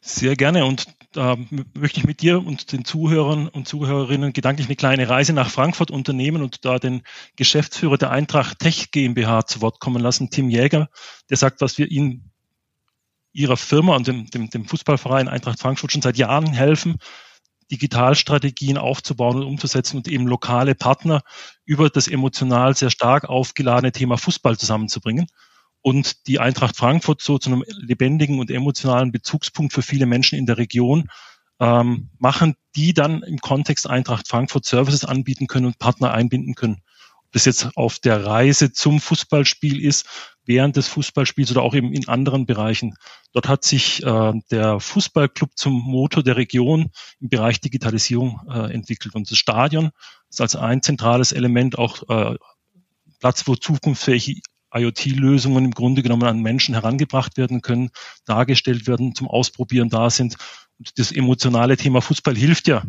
Sehr 0.00 0.36
gerne 0.36 0.64
und 0.66 0.86
da 1.16 1.36
möchte 1.74 1.98
ich 1.98 2.06
mit 2.06 2.20
dir 2.20 2.44
und 2.44 2.72
den 2.72 2.84
Zuhörern 2.84 3.48
und 3.48 3.66
Zuhörerinnen 3.66 4.34
gedanklich 4.34 4.68
eine 4.68 4.76
kleine 4.76 5.08
Reise 5.08 5.32
nach 5.32 5.50
Frankfurt 5.50 5.90
unternehmen 5.90 6.42
und 6.42 6.64
da 6.64 6.78
den 6.78 7.02
Geschäftsführer 7.36 7.96
der 7.96 8.10
Eintracht 8.10 8.58
Tech 8.58 8.90
GmbH 8.90 9.46
zu 9.46 9.62
Wort 9.62 9.80
kommen 9.80 10.02
lassen, 10.02 10.30
Tim 10.30 10.50
Jäger, 10.50 10.88
der 11.30 11.38
sagt, 11.38 11.62
was 11.62 11.78
wir 11.78 11.90
Ihnen 11.90 12.30
Ihrer 13.32 13.56
Firma 13.56 13.96
und 13.96 14.06
dem, 14.06 14.30
dem, 14.30 14.50
dem 14.50 14.66
Fußballverein 14.66 15.28
Eintracht 15.28 15.58
Frankfurt 15.58 15.92
schon 15.92 16.02
seit 16.02 16.18
Jahren 16.18 16.52
helfen, 16.52 16.96
Digitalstrategien 17.70 18.78
aufzubauen 18.78 19.36
und 19.38 19.44
umzusetzen 19.44 19.96
und 19.96 20.08
eben 20.08 20.26
lokale 20.26 20.74
Partner 20.74 21.22
über 21.64 21.90
das 21.90 22.08
emotional 22.08 22.76
sehr 22.76 22.90
stark 22.90 23.24
aufgeladene 23.28 23.92
Thema 23.92 24.16
Fußball 24.18 24.56
zusammenzubringen 24.56 25.26
und 25.82 26.26
die 26.26 26.40
Eintracht 26.40 26.76
Frankfurt 26.76 27.22
so 27.22 27.38
zu 27.38 27.50
einem 27.50 27.64
lebendigen 27.68 28.40
und 28.40 28.50
emotionalen 28.50 29.12
Bezugspunkt 29.12 29.72
für 29.72 29.82
viele 29.82 30.06
Menschen 30.06 30.38
in 30.38 30.46
der 30.46 30.58
Region 30.58 31.08
ähm, 31.60 32.10
machen, 32.18 32.56
die 32.74 32.92
dann 32.92 33.22
im 33.22 33.38
Kontext 33.38 33.88
Eintracht 33.88 34.28
Frankfurt 34.28 34.64
Services 34.64 35.04
anbieten 35.04 35.46
können 35.46 35.66
und 35.66 35.78
Partner 35.78 36.12
einbinden 36.12 36.54
können. 36.54 36.82
Das 37.32 37.44
jetzt 37.44 37.76
auf 37.76 37.98
der 37.98 38.24
Reise 38.24 38.72
zum 38.72 39.00
Fußballspiel 39.00 39.80
ist, 39.80 40.35
während 40.46 40.76
des 40.76 40.88
Fußballspiels 40.88 41.50
oder 41.50 41.62
auch 41.62 41.74
eben 41.74 41.92
in 41.92 42.08
anderen 42.08 42.46
Bereichen. 42.46 42.94
Dort 43.32 43.48
hat 43.48 43.64
sich 43.64 44.02
äh, 44.02 44.32
der 44.50 44.80
Fußballclub 44.80 45.50
zum 45.56 45.74
Motor 45.74 46.22
der 46.22 46.36
Region 46.36 46.90
im 47.20 47.28
Bereich 47.28 47.60
Digitalisierung 47.60 48.40
äh, 48.48 48.72
entwickelt. 48.72 49.14
Und 49.14 49.30
das 49.30 49.38
Stadion 49.38 49.90
ist 50.30 50.40
als 50.40 50.56
ein 50.56 50.82
zentrales 50.82 51.32
Element 51.32 51.78
auch 51.78 52.08
äh, 52.08 52.36
Platz, 53.20 53.46
wo 53.46 53.56
zukunftsfähige 53.56 54.40
IoT-Lösungen 54.74 55.64
im 55.64 55.70
Grunde 55.70 56.02
genommen 56.02 56.24
an 56.24 56.40
Menschen 56.40 56.74
herangebracht 56.74 57.36
werden 57.36 57.62
können, 57.62 57.90
dargestellt 58.24 58.86
werden, 58.86 59.14
zum 59.14 59.28
Ausprobieren 59.28 59.88
da 59.88 60.10
sind. 60.10 60.36
Und 60.78 60.98
das 60.98 61.12
emotionale 61.12 61.76
Thema 61.76 62.02
Fußball 62.02 62.36
hilft 62.36 62.68
ja 62.68 62.82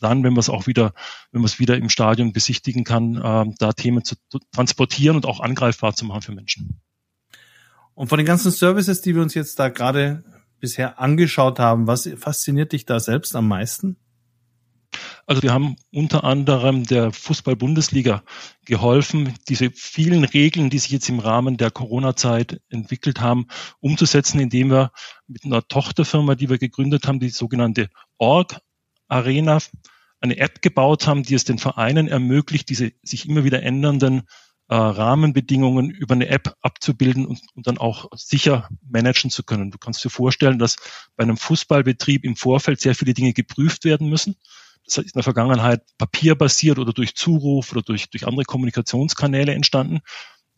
dann, 0.00 0.22
wenn 0.24 0.32
man 0.32 0.40
es 0.40 0.48
auch 0.48 0.66
wieder, 0.66 0.92
wenn 1.32 1.40
man 1.40 1.46
es 1.46 1.58
wieder 1.58 1.76
im 1.76 1.88
Stadion 1.88 2.32
besichtigen 2.32 2.84
kann, 2.84 3.16
äh, 3.16 3.54
da 3.58 3.72
Themen 3.72 4.04
zu 4.04 4.16
transportieren 4.52 5.16
und 5.16 5.26
auch 5.26 5.40
angreifbar 5.40 5.94
zu 5.94 6.04
machen 6.04 6.22
für 6.22 6.32
Menschen. 6.32 6.80
Und 7.94 8.08
von 8.08 8.18
den 8.18 8.26
ganzen 8.26 8.52
Services, 8.52 9.00
die 9.00 9.14
wir 9.14 9.22
uns 9.22 9.34
jetzt 9.34 9.58
da 9.58 9.68
gerade 9.68 10.24
bisher 10.60 11.00
angeschaut 11.00 11.58
haben, 11.58 11.86
was 11.86 12.08
fasziniert 12.16 12.72
dich 12.72 12.86
da 12.86 13.00
selbst 13.00 13.34
am 13.34 13.48
meisten? 13.48 13.96
Also 15.26 15.42
wir 15.42 15.52
haben 15.52 15.76
unter 15.92 16.24
anderem 16.24 16.84
der 16.84 17.12
Fußball-Bundesliga 17.12 18.22
geholfen, 18.64 19.34
diese 19.48 19.70
vielen 19.70 20.24
Regeln, 20.24 20.70
die 20.70 20.78
sich 20.78 20.90
jetzt 20.90 21.08
im 21.08 21.18
Rahmen 21.18 21.56
der 21.56 21.70
Corona-Zeit 21.70 22.60
entwickelt 22.70 23.20
haben, 23.20 23.46
umzusetzen, 23.80 24.40
indem 24.40 24.70
wir 24.70 24.90
mit 25.26 25.44
einer 25.44 25.66
Tochterfirma, 25.66 26.34
die 26.34 26.48
wir 26.48 26.58
gegründet 26.58 27.06
haben, 27.06 27.20
die 27.20 27.28
sogenannte 27.28 27.90
Org 28.16 28.60
Arena 29.08 29.58
eine 30.20 30.38
App 30.38 30.62
gebaut 30.62 31.06
haben, 31.06 31.22
die 31.22 31.34
es 31.34 31.44
den 31.44 31.58
Vereinen 31.58 32.08
ermöglicht, 32.08 32.68
diese 32.68 32.92
sich 33.02 33.28
immer 33.28 33.44
wieder 33.44 33.62
ändernden 33.62 34.22
äh, 34.68 34.74
Rahmenbedingungen 34.74 35.90
über 35.90 36.14
eine 36.14 36.28
App 36.28 36.54
abzubilden 36.60 37.26
und, 37.26 37.40
und 37.54 37.66
dann 37.66 37.78
auch 37.78 38.10
sicher 38.14 38.68
managen 38.88 39.30
zu 39.30 39.42
können. 39.42 39.70
Du 39.70 39.78
kannst 39.78 40.04
dir 40.04 40.10
vorstellen, 40.10 40.58
dass 40.58 40.76
bei 41.16 41.22
einem 41.22 41.36
Fußballbetrieb 41.36 42.24
im 42.24 42.36
Vorfeld 42.36 42.80
sehr 42.80 42.94
viele 42.94 43.14
Dinge 43.14 43.32
geprüft 43.32 43.84
werden 43.84 44.08
müssen. 44.08 44.36
Das 44.84 44.98
ist 44.98 45.06
in 45.06 45.12
der 45.14 45.22
Vergangenheit 45.22 45.82
papierbasiert 45.98 46.78
oder 46.78 46.92
durch 46.92 47.14
Zuruf 47.14 47.72
oder 47.72 47.82
durch, 47.82 48.10
durch 48.10 48.26
andere 48.26 48.44
Kommunikationskanäle 48.44 49.54
entstanden. 49.54 50.00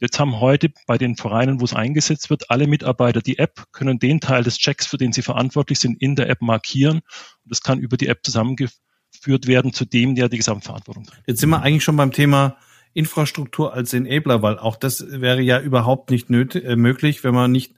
Jetzt 0.00 0.18
haben 0.18 0.40
heute 0.40 0.72
bei 0.86 0.96
den 0.96 1.14
Vereinen, 1.14 1.60
wo 1.60 1.64
es 1.64 1.74
eingesetzt 1.74 2.30
wird, 2.30 2.50
alle 2.50 2.66
Mitarbeiter 2.66 3.20
die 3.20 3.38
App, 3.38 3.64
können 3.70 3.98
den 3.98 4.20
Teil 4.20 4.42
des 4.42 4.56
Checks, 4.56 4.86
für 4.86 4.96
den 4.96 5.12
sie 5.12 5.20
verantwortlich 5.20 5.78
sind, 5.78 6.00
in 6.00 6.16
der 6.16 6.30
App 6.30 6.40
markieren. 6.40 6.96
Und 6.96 7.50
das 7.50 7.60
kann 7.60 7.78
über 7.78 7.98
die 7.98 8.06
App 8.06 8.20
zusammengeführt 8.24 9.46
werden 9.46 9.74
zu 9.74 9.84
dem, 9.84 10.14
der 10.14 10.30
die 10.30 10.38
Gesamtverantwortung 10.38 11.04
trägt. 11.04 11.22
Jetzt 11.26 11.40
sind 11.40 11.50
wir 11.50 11.62
eigentlich 11.62 11.84
schon 11.84 11.96
beim 11.96 12.12
Thema 12.12 12.56
Infrastruktur 12.94 13.74
als 13.74 13.92
Enabler, 13.92 14.42
weil 14.42 14.58
auch 14.58 14.76
das 14.76 15.04
wäre 15.08 15.42
ja 15.42 15.60
überhaupt 15.60 16.10
nicht 16.10 16.30
nötig, 16.30 16.64
äh, 16.64 16.76
möglich, 16.76 17.22
wenn 17.22 17.34
man 17.34 17.52
nicht 17.52 17.74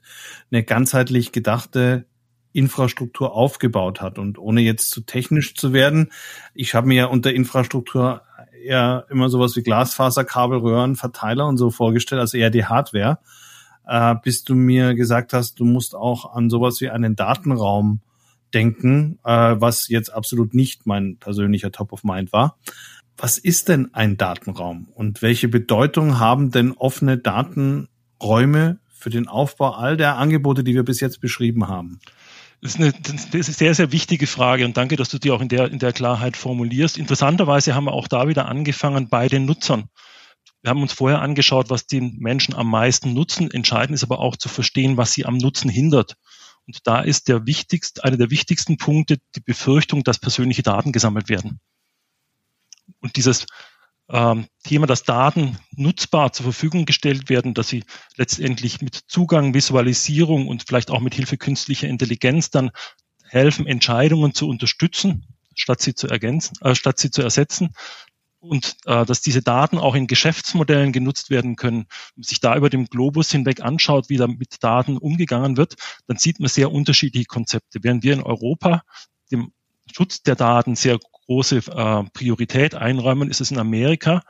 eine 0.49 0.63
ganzheitlich 0.63 1.33
gedachte 1.33 2.05
Infrastruktur 2.53 3.33
aufgebaut 3.33 3.99
hat. 3.99 4.17
Und 4.17 4.39
ohne 4.39 4.61
jetzt 4.61 4.91
zu 4.91 5.01
technisch 5.01 5.55
zu 5.55 5.73
werden, 5.73 6.11
ich 6.53 6.73
habe 6.73 6.87
mir 6.87 6.95
ja 6.95 7.05
unter 7.07 7.33
Infrastruktur 7.33 8.21
eher 8.63 9.05
immer 9.09 9.29
sowas 9.29 9.55
wie 9.55 9.63
Glasfaserkabel, 9.63 10.59
Röhren, 10.59 10.95
Verteiler 10.95 11.47
und 11.47 11.57
so 11.57 11.69
vorgestellt, 11.69 12.21
also 12.21 12.37
eher 12.37 12.49
die 12.49 12.65
Hardware, 12.65 13.19
äh, 13.87 14.15
bis 14.23 14.43
du 14.43 14.55
mir 14.55 14.95
gesagt 14.95 15.33
hast, 15.33 15.59
du 15.59 15.65
musst 15.65 15.95
auch 15.95 16.33
an 16.33 16.49
sowas 16.49 16.81
wie 16.81 16.89
einen 16.89 17.15
Datenraum 17.15 18.01
denken, 18.53 19.19
äh, 19.23 19.55
was 19.57 19.89
jetzt 19.89 20.13
absolut 20.13 20.53
nicht 20.53 20.85
mein 20.85 21.17
persönlicher 21.17 21.71
Top 21.71 21.91
of 21.91 22.03
Mind 22.03 22.31
war. 22.31 22.57
Was 23.17 23.37
ist 23.37 23.69
denn 23.69 23.93
ein 23.93 24.17
Datenraum 24.17 24.87
und 24.95 25.21
welche 25.21 25.47
Bedeutung 25.47 26.19
haben 26.19 26.51
denn 26.51 26.71
offene 26.71 27.17
Datenräume 27.17 28.79
für 28.89 29.09
den 29.09 29.27
Aufbau 29.27 29.71
all 29.71 29.97
der 29.97 30.17
Angebote, 30.17 30.63
die 30.63 30.73
wir 30.73 30.83
bis 30.83 30.99
jetzt 30.99 31.21
beschrieben 31.21 31.67
haben? 31.67 31.99
Das 32.63 32.75
ist, 32.75 32.79
eine, 32.79 32.93
das 32.93 33.25
ist 33.25 33.33
eine 33.33 33.43
sehr, 33.43 33.75
sehr 33.75 33.91
wichtige 33.91 34.25
Frage 34.25 34.63
und 34.63 34.77
danke, 34.77 34.95
dass 34.95 35.09
du 35.09 35.19
die 35.19 35.31
auch 35.31 35.41
in 35.41 35.49
der, 35.49 35.69
in 35.69 35.79
der 35.79 35.91
Klarheit 35.91 36.37
formulierst. 36.37 36.97
Interessanterweise 36.97 37.75
haben 37.75 37.83
wir 37.83 37.91
auch 37.91 38.07
da 38.07 38.29
wieder 38.29 38.47
angefangen 38.47 39.09
bei 39.09 39.27
den 39.27 39.43
Nutzern. 39.43 39.89
Wir 40.61 40.69
haben 40.69 40.81
uns 40.81 40.93
vorher 40.93 41.21
angeschaut, 41.21 41.69
was 41.69 41.87
die 41.87 41.99
Menschen 41.99 42.55
am 42.55 42.69
meisten 42.69 43.13
nutzen. 43.13 43.51
Entscheidend 43.51 43.95
ist 43.95 44.03
aber 44.05 44.19
auch 44.19 44.37
zu 44.37 44.47
verstehen, 44.47 44.95
was 44.95 45.11
sie 45.11 45.25
am 45.25 45.35
Nutzen 45.35 45.69
hindert. 45.69 46.15
Und 46.65 46.87
da 46.87 47.01
ist 47.01 47.27
der 47.27 47.45
wichtigste, 47.45 48.01
einer 48.05 48.15
der 48.15 48.31
wichtigsten 48.31 48.77
Punkte 48.77 49.17
die 49.35 49.41
Befürchtung, 49.41 50.05
dass 50.05 50.17
persönliche 50.17 50.63
Daten 50.63 50.93
gesammelt 50.93 51.27
werden. 51.27 51.59
Und 53.01 53.17
dieses 53.17 53.45
ähm, 54.13 54.45
Thema, 54.63 54.85
dass 54.85 55.03
Daten 55.03 55.57
nutzbar 55.71 56.31
zur 56.31 56.43
Verfügung 56.43 56.85
gestellt 56.85 57.29
werden, 57.29 57.55
dass 57.55 57.67
sie 57.67 57.83
letztendlich 58.15 58.79
mit 58.79 58.95
Zugang, 59.07 59.55
Visualisierung 59.55 60.47
und 60.47 60.63
vielleicht 60.67 60.91
auch 60.91 60.99
mit 60.99 61.15
Hilfe 61.15 61.37
künstlicher 61.37 61.87
Intelligenz 61.87 62.51
dann 62.51 62.69
helfen, 63.23 63.65
Entscheidungen 63.65 64.35
zu 64.35 64.47
unterstützen, 64.47 65.25
statt 65.55 65.81
sie 65.81 65.95
zu 65.95 66.07
ergänzen, 66.07 66.55
äh, 66.61 66.75
statt 66.75 66.99
sie 66.99 67.09
zu 67.09 67.23
ersetzen. 67.23 67.73
Und 68.39 68.75
äh, 68.85 69.05
dass 69.05 69.21
diese 69.21 69.41
Daten 69.41 69.79
auch 69.79 69.95
in 69.95 70.05
Geschäftsmodellen 70.05 70.91
genutzt 70.91 71.29
werden 71.29 71.55
können. 71.55 71.85
Wenn 71.87 72.11
man 72.17 72.23
sich 72.23 72.41
da 72.41 72.55
über 72.55 72.69
dem 72.69 72.85
Globus 72.85 73.31
hinweg 73.31 73.61
anschaut, 73.61 74.09
wie 74.09 74.17
da 74.17 74.27
mit 74.27 74.61
Daten 74.61 74.97
umgegangen 74.97 75.57
wird, 75.57 75.75
dann 76.07 76.17
sieht 76.17 76.39
man 76.39 76.49
sehr 76.49 76.71
unterschiedliche 76.71 77.25
Konzepte. 77.25 77.79
Während 77.81 78.03
wir 78.03 78.13
in 78.13 78.21
Europa 78.21 78.83
dem 79.31 79.53
Schutz 79.91 80.23
der 80.23 80.35
Daten 80.35 80.75
sehr 80.75 80.99
große 81.25 81.57
äh, 81.57 82.03
Priorität 82.13 82.75
einräumen, 82.75 83.29
ist 83.29 83.41
es 83.41 83.51
in 83.51 83.59
Amerika 83.59 84.23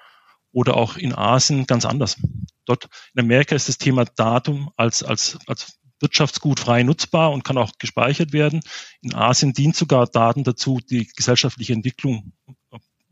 oder 0.52 0.78
auch 0.78 0.98
in 0.98 1.14
Asien 1.14 1.66
ganz 1.66 1.86
anders. 1.86 2.18
Dort 2.66 2.88
in 3.14 3.22
Amerika 3.22 3.56
ist 3.56 3.70
das 3.70 3.78
Thema 3.78 4.06
Datum 4.06 4.72
als, 4.78 5.04
als, 5.04 5.40
als 5.48 5.80
Wirtschaftsgut 6.00 6.60
frei 6.60 6.84
nutzbar 6.84 7.32
und 7.32 7.44
kann 7.44 7.58
auch 7.58 7.72
gespeichert 7.80 8.34
werden. 8.34 8.62
In 9.02 9.16
Asien 9.16 9.54
dient 9.54 9.76
sogar 9.76 10.06
Daten 10.06 10.44
dazu, 10.44 10.80
die 10.80 11.08
gesellschaftliche 11.08 11.74
Entwicklung 11.74 12.34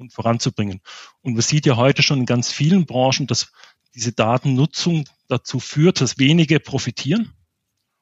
voranzubringen. 0.09 0.81
Und 1.21 1.33
man 1.33 1.41
sieht 1.41 1.65
ja 1.65 1.75
heute 1.75 2.01
schon 2.01 2.19
in 2.19 2.25
ganz 2.25 2.51
vielen 2.51 2.85
Branchen, 2.85 3.27
dass 3.27 3.51
diese 3.95 4.11
Datennutzung 4.13 5.07
dazu 5.27 5.59
führt, 5.59 6.01
dass 6.01 6.17
wenige 6.17 6.59
profitieren 6.59 7.33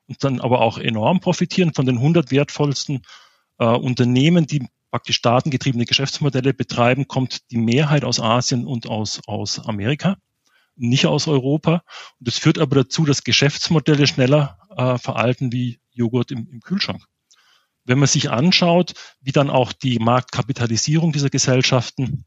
und 0.08 0.24
dann 0.24 0.40
aber 0.40 0.62
auch 0.62 0.78
enorm 0.78 1.20
profitieren 1.20 1.74
von 1.74 1.86
den 1.86 1.98
100 1.98 2.32
wertvollsten 2.32 3.04
äh, 3.58 3.66
Unternehmen, 3.66 4.48
die 4.48 4.68
praktisch 4.92 5.22
datengetriebene 5.22 5.86
Geschäftsmodelle 5.86 6.54
betreiben, 6.54 7.08
kommt 7.08 7.52
die 7.52 7.58
Mehrheit 7.58 8.04
aus 8.04 8.20
Asien 8.20 8.66
und 8.66 8.88
aus, 8.88 9.22
aus 9.28 9.60
Amerika, 9.60 10.18
nicht 10.76 11.06
aus 11.06 11.28
Europa. 11.28 11.84
Und 12.20 12.28
das 12.28 12.38
führt 12.38 12.60
aber 12.60 12.84
dazu, 12.84 13.06
dass 13.06 13.24
Geschäftsmodelle 13.24 14.08
schneller 14.08 14.58
äh, 14.76 14.98
veralten 14.98 15.52
wie 15.52 15.80
Joghurt 15.92 16.32
im, 16.32 16.48
im 16.52 16.62
Kühlschrank. 16.62 17.04
Wenn 17.86 18.00
man 18.00 18.08
sich 18.08 18.30
anschaut, 18.30 18.94
wie 19.22 19.32
dann 19.32 19.50
auch 19.50 19.74
die 19.74 20.00
Marktkapitalisierung 20.00 21.12
dieser 21.12 21.30
Gesellschaften 21.30 22.26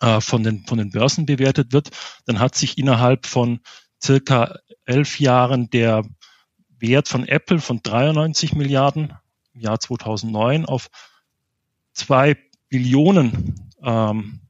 äh, 0.00 0.20
von, 0.20 0.42
den, 0.42 0.66
von 0.66 0.78
den 0.78 0.90
Börsen 0.90 1.26
bewertet 1.26 1.72
wird, 1.72 1.90
dann 2.26 2.38
hat 2.38 2.54
sich 2.54 2.78
innerhalb 2.78 3.26
von 3.26 3.60
circa 4.02 4.58
elf 4.84 5.20
Jahren 5.20 5.70
der 5.70 6.04
Wert 6.78 7.08
von 7.08 7.26
Apple 7.26 7.60
von 7.60 7.80
93 7.82 8.54
Milliarden 8.54 9.12
im 9.54 9.60
Jahr 9.60 9.78
2009 9.78 10.66
auf 10.66 10.88
zwei 11.92 12.36
Billionen 12.68 13.70
ähm, 13.82 14.40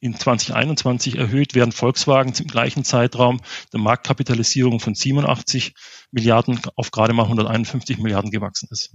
in 0.00 0.16
2021 0.16 1.16
erhöht, 1.16 1.54
während 1.54 1.74
Volkswagen 1.74 2.34
im 2.36 2.48
gleichen 2.48 2.84
Zeitraum 2.84 3.40
der 3.72 3.78
Marktkapitalisierung 3.78 4.80
von 4.80 4.96
87 4.96 5.74
Milliarden 6.10 6.60
auf 6.74 6.90
gerade 6.90 7.12
mal 7.12 7.24
151 7.24 7.98
Milliarden 7.98 8.32
gewachsen 8.32 8.68
ist. 8.72 8.92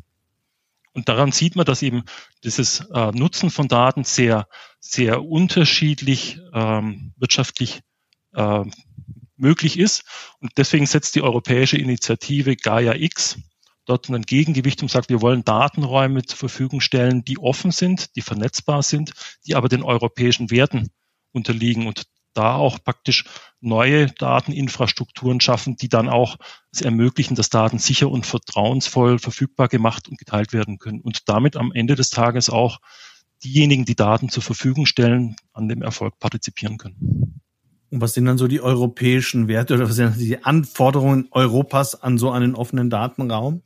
Und 0.92 1.08
daran 1.08 1.32
sieht 1.32 1.56
man, 1.56 1.66
dass 1.66 1.82
eben 1.82 2.04
dieses 2.44 2.82
äh, 2.92 3.12
Nutzen 3.12 3.52
von 3.52 3.68
Daten 3.68 4.04
sehr, 4.04 4.48
sehr 4.80 5.24
unterschiedlich 5.24 6.40
ähm, 6.54 7.14
wirtschaftlich 7.18 7.82
äh, 8.34 8.64
möglich 9.38 9.80
ist. 9.80 10.04
Und 10.40 10.52
deswegen 10.58 10.88
setzt 10.88 11.16
die 11.16 11.22
europäische 11.22 11.78
Initiative 11.78 12.56
Gaia 12.56 12.96
X 12.96 13.38
dort 13.88 14.10
ein 14.10 14.22
Gegengewicht 14.22 14.82
und 14.82 14.92
sagt, 14.92 15.10
wir 15.10 15.22
wollen 15.22 15.44
Datenräume 15.44 16.24
zur 16.24 16.38
Verfügung 16.38 16.82
stellen, 16.82 17.24
die 17.24 17.40
offen 17.40 17.72
sind, 17.72 18.16
die 18.16 18.22
vernetzbar 18.22 18.84
sind, 18.84 19.14
die 19.46 19.56
aber 19.56 19.70
den 19.70 19.84
europäischen 19.84 20.52
Werten 20.52 20.90
unterliegen 21.32 21.88
und 21.88 22.04
da 22.34 22.56
auch 22.56 22.78
praktisch 22.84 23.26
neue 23.62 24.08
Dateninfrastrukturen 24.08 25.42
schaffen, 25.42 25.76
die 25.76 25.90
dann 25.90 26.08
auch 26.08 26.38
es 26.72 26.82
ermöglichen, 26.82 27.36
dass 27.36 27.50
Daten 27.50 27.80
sicher 27.80 28.10
und 28.10 28.28
vertrauensvoll 28.28 29.18
verfügbar 29.18 29.68
gemacht 29.68 30.08
und 30.08 30.20
geteilt 30.20 30.54
werden 30.54 30.78
können 30.78 31.02
und 31.02 31.28
damit 31.30 31.56
am 31.56 31.72
Ende 31.72 31.96
des 31.96 32.12
Tages 32.12 32.52
auch 32.52 32.80
diejenigen, 33.44 33.86
die 33.86 33.96
Daten 33.96 34.30
zur 34.30 34.44
Verfügung 34.44 34.86
stellen, 34.86 35.36
an 35.54 35.68
dem 35.68 35.82
Erfolg 35.82 36.20
partizipieren 36.20 36.78
können. 36.78 37.42
Und 37.90 38.02
was 38.02 38.14
sind 38.14 38.26
dann 38.26 38.38
so 38.38 38.48
die 38.48 38.62
europäischen 38.62 39.48
Werte 39.48 39.76
oder 39.76 39.90
was 39.90 39.96
sind 39.96 40.20
die 40.20 40.44
Anforderungen 40.44 41.30
Europas 41.32 41.96
an 41.96 42.18
so 42.18 42.32
einen 42.32 42.54
offenen 42.54 42.90
Datenraum? 42.90 43.62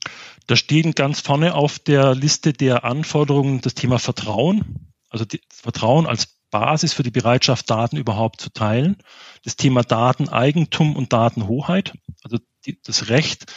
Da 0.47 0.55
stehen 0.55 0.93
ganz 0.93 1.21
vorne 1.21 1.55
auf 1.55 1.79
der 1.79 2.15
Liste 2.15 2.53
der 2.53 2.83
Anforderungen 2.83 3.61
das 3.61 3.73
Thema 3.73 3.99
Vertrauen. 3.99 4.91
Also 5.09 5.25
Vertrauen 5.49 6.07
als 6.07 6.27
Basis 6.49 6.93
für 6.93 7.03
die 7.03 7.11
Bereitschaft, 7.11 7.69
Daten 7.69 7.97
überhaupt 7.97 8.41
zu 8.41 8.49
teilen. 8.49 8.97
Das 9.43 9.55
Thema 9.55 9.83
Dateneigentum 9.83 10.95
und 10.95 11.13
Datenhoheit. 11.13 11.93
Also 12.23 12.37
die, 12.65 12.79
das 12.83 13.09
Recht 13.09 13.51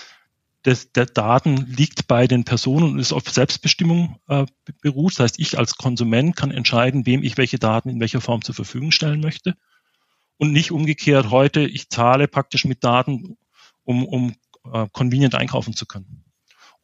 des, 0.65 0.93
der 0.93 1.07
Daten 1.07 1.57
liegt 1.67 2.07
bei 2.07 2.27
den 2.27 2.45
Personen 2.45 2.93
und 2.93 2.99
ist 2.99 3.13
auf 3.13 3.29
Selbstbestimmung 3.29 4.21
äh, 4.29 4.47
beruht. 4.81 5.15
Das 5.15 5.21
heißt, 5.21 5.41
ich 5.41 5.59
als 5.59 5.77
Konsument 5.77 6.37
kann 6.37 6.51
entscheiden, 6.51 7.07
wem 7.07 7.23
ich 7.23 7.37
welche 7.37 7.59
Daten 7.59 7.89
in 7.89 8.01
welcher 8.01 8.21
Form 8.21 8.43
zur 8.43 8.55
Verfügung 8.55 8.91
stellen 8.91 9.21
möchte 9.21 9.55
und 10.39 10.53
nicht 10.53 10.73
umgekehrt 10.73 11.31
heute, 11.31 11.61
ich 11.61 11.91
zahle 11.91 12.29
praktisch 12.29 12.65
mit 12.65 12.83
Daten, 12.85 13.37
um, 13.85 14.05
um 14.07 14.35
uh, 14.67 14.87
convenient 14.89 15.35
einkaufen 15.35 15.75
zu 15.75 15.87
können. 15.87 16.24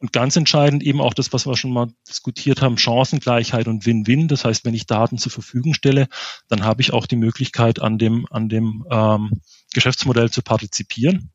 Und 0.01 0.11
ganz 0.11 0.35
entscheidend 0.35 0.81
eben 0.81 0.99
auch 0.99 1.13
das, 1.13 1.31
was 1.31 1.45
wir 1.45 1.55
schon 1.55 1.73
mal 1.73 1.87
diskutiert 2.09 2.63
haben, 2.63 2.79
Chancengleichheit 2.79 3.67
und 3.67 3.85
Win-Win. 3.85 4.27
Das 4.27 4.43
heißt, 4.43 4.65
wenn 4.65 4.73
ich 4.73 4.87
Daten 4.87 5.19
zur 5.19 5.31
Verfügung 5.31 5.75
stelle, 5.75 6.07
dann 6.47 6.63
habe 6.63 6.81
ich 6.81 6.91
auch 6.91 7.05
die 7.05 7.15
Möglichkeit, 7.15 7.79
an 7.79 7.99
dem, 7.99 8.25
an 8.31 8.49
dem 8.49 8.83
ähm, 8.89 9.41
Geschäftsmodell 9.73 10.31
zu 10.31 10.41
partizipieren. 10.41 11.29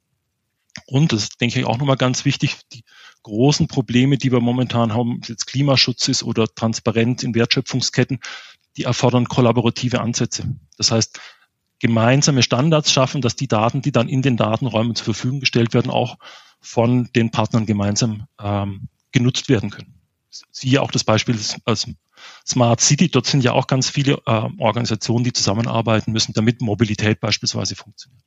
Und 0.85 1.13
das 1.13 1.29
denke 1.29 1.61
ich 1.61 1.65
auch 1.65 1.79
nochmal 1.79 1.97
ganz 1.97 2.25
wichtig, 2.25 2.57
die 2.73 2.83
großen 3.23 3.69
Probleme, 3.69 4.19
die 4.19 4.33
wir 4.33 4.41
momentan 4.41 4.93
haben, 4.93 5.21
jetzt 5.25 5.47
Klimaschutz 5.47 6.09
ist 6.09 6.25
oder 6.25 6.47
Transparenz 6.53 7.23
in 7.23 7.37
Wertschöpfungsketten, 7.37 8.19
die 8.77 8.83
erfordern 8.83 9.27
kollaborative 9.27 10.01
Ansätze. 10.01 10.57
Das 10.77 10.91
heißt, 10.91 11.21
gemeinsame 11.79 12.43
Standards 12.43 12.91
schaffen, 12.91 13.21
dass 13.21 13.37
die 13.37 13.49
Daten, 13.49 13.81
die 13.81 13.93
dann 13.93 14.09
in 14.09 14.23
den 14.23 14.37
Datenräumen 14.37 14.97
zur 14.97 15.05
Verfügung 15.05 15.39
gestellt 15.39 15.73
werden, 15.73 15.91
auch 15.91 16.19
von 16.67 17.09
den 17.15 17.31
Partnern 17.31 17.65
gemeinsam 17.65 18.27
ähm, 18.43 18.89
genutzt 19.13 19.49
werden 19.49 19.71
können. 19.71 19.95
Siehe 20.51 20.83
auch 20.83 20.91
das 20.91 21.05
Beispiel 21.05 21.35
des, 21.35 21.57
Smart 22.47 22.81
City. 22.81 23.09
Dort 23.09 23.27
sind 23.27 23.45
ja 23.45 23.53
auch 23.53 23.69
ganz 23.69 23.89
viele 23.89 24.15
äh, 24.27 24.49
Organisationen, 24.59 25.25
die 25.25 25.33
zusammenarbeiten 25.33 26.13
müssen, 26.13 26.33
damit 26.33 26.61
Mobilität 26.61 27.21
beispielsweise 27.21 27.77
funktioniert. 27.77 28.25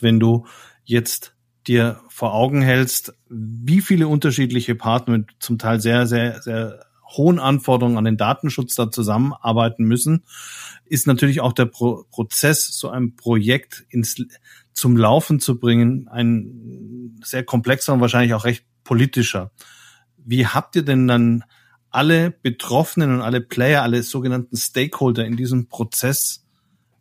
Wenn 0.00 0.18
du 0.18 0.46
jetzt 0.84 1.34
dir 1.66 2.00
vor 2.08 2.32
Augen 2.32 2.62
hältst, 2.62 3.14
wie 3.28 3.80
viele 3.80 4.08
unterschiedliche 4.08 4.74
Partner 4.74 5.18
mit 5.18 5.30
zum 5.38 5.58
Teil 5.58 5.80
sehr, 5.80 6.06
sehr, 6.06 6.40
sehr 6.42 6.86
hohen 7.16 7.38
Anforderungen 7.38 7.98
an 7.98 8.04
den 8.04 8.16
Datenschutz 8.16 8.74
da 8.74 8.90
zusammenarbeiten 8.90 9.84
müssen, 9.84 10.24
ist 10.86 11.06
natürlich 11.06 11.40
auch 11.40 11.52
der 11.52 11.66
Pro 11.66 12.04
Prozess, 12.10 12.66
so 12.66 12.88
ein 12.88 13.14
Projekt 13.16 13.84
ins, 13.90 14.16
zum 14.74 14.96
Laufen 14.96 15.40
zu 15.40 15.58
bringen, 15.58 16.08
ein 16.08 17.18
sehr 17.22 17.44
komplexer 17.44 17.94
und 17.94 18.00
wahrscheinlich 18.00 18.34
auch 18.34 18.44
recht 18.44 18.64
politischer. 18.82 19.52
Wie 20.18 20.46
habt 20.46 20.76
ihr 20.76 20.84
denn 20.84 21.06
dann 21.08 21.44
alle 21.90 22.30
Betroffenen 22.30 23.14
und 23.14 23.20
alle 23.22 23.40
Player, 23.40 23.82
alle 23.82 24.02
sogenannten 24.02 24.56
Stakeholder 24.56 25.24
in 25.24 25.36
diesem 25.36 25.68
Prozess 25.68 26.44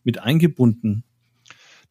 mit 0.03 0.19
eingebunden? 0.19 1.03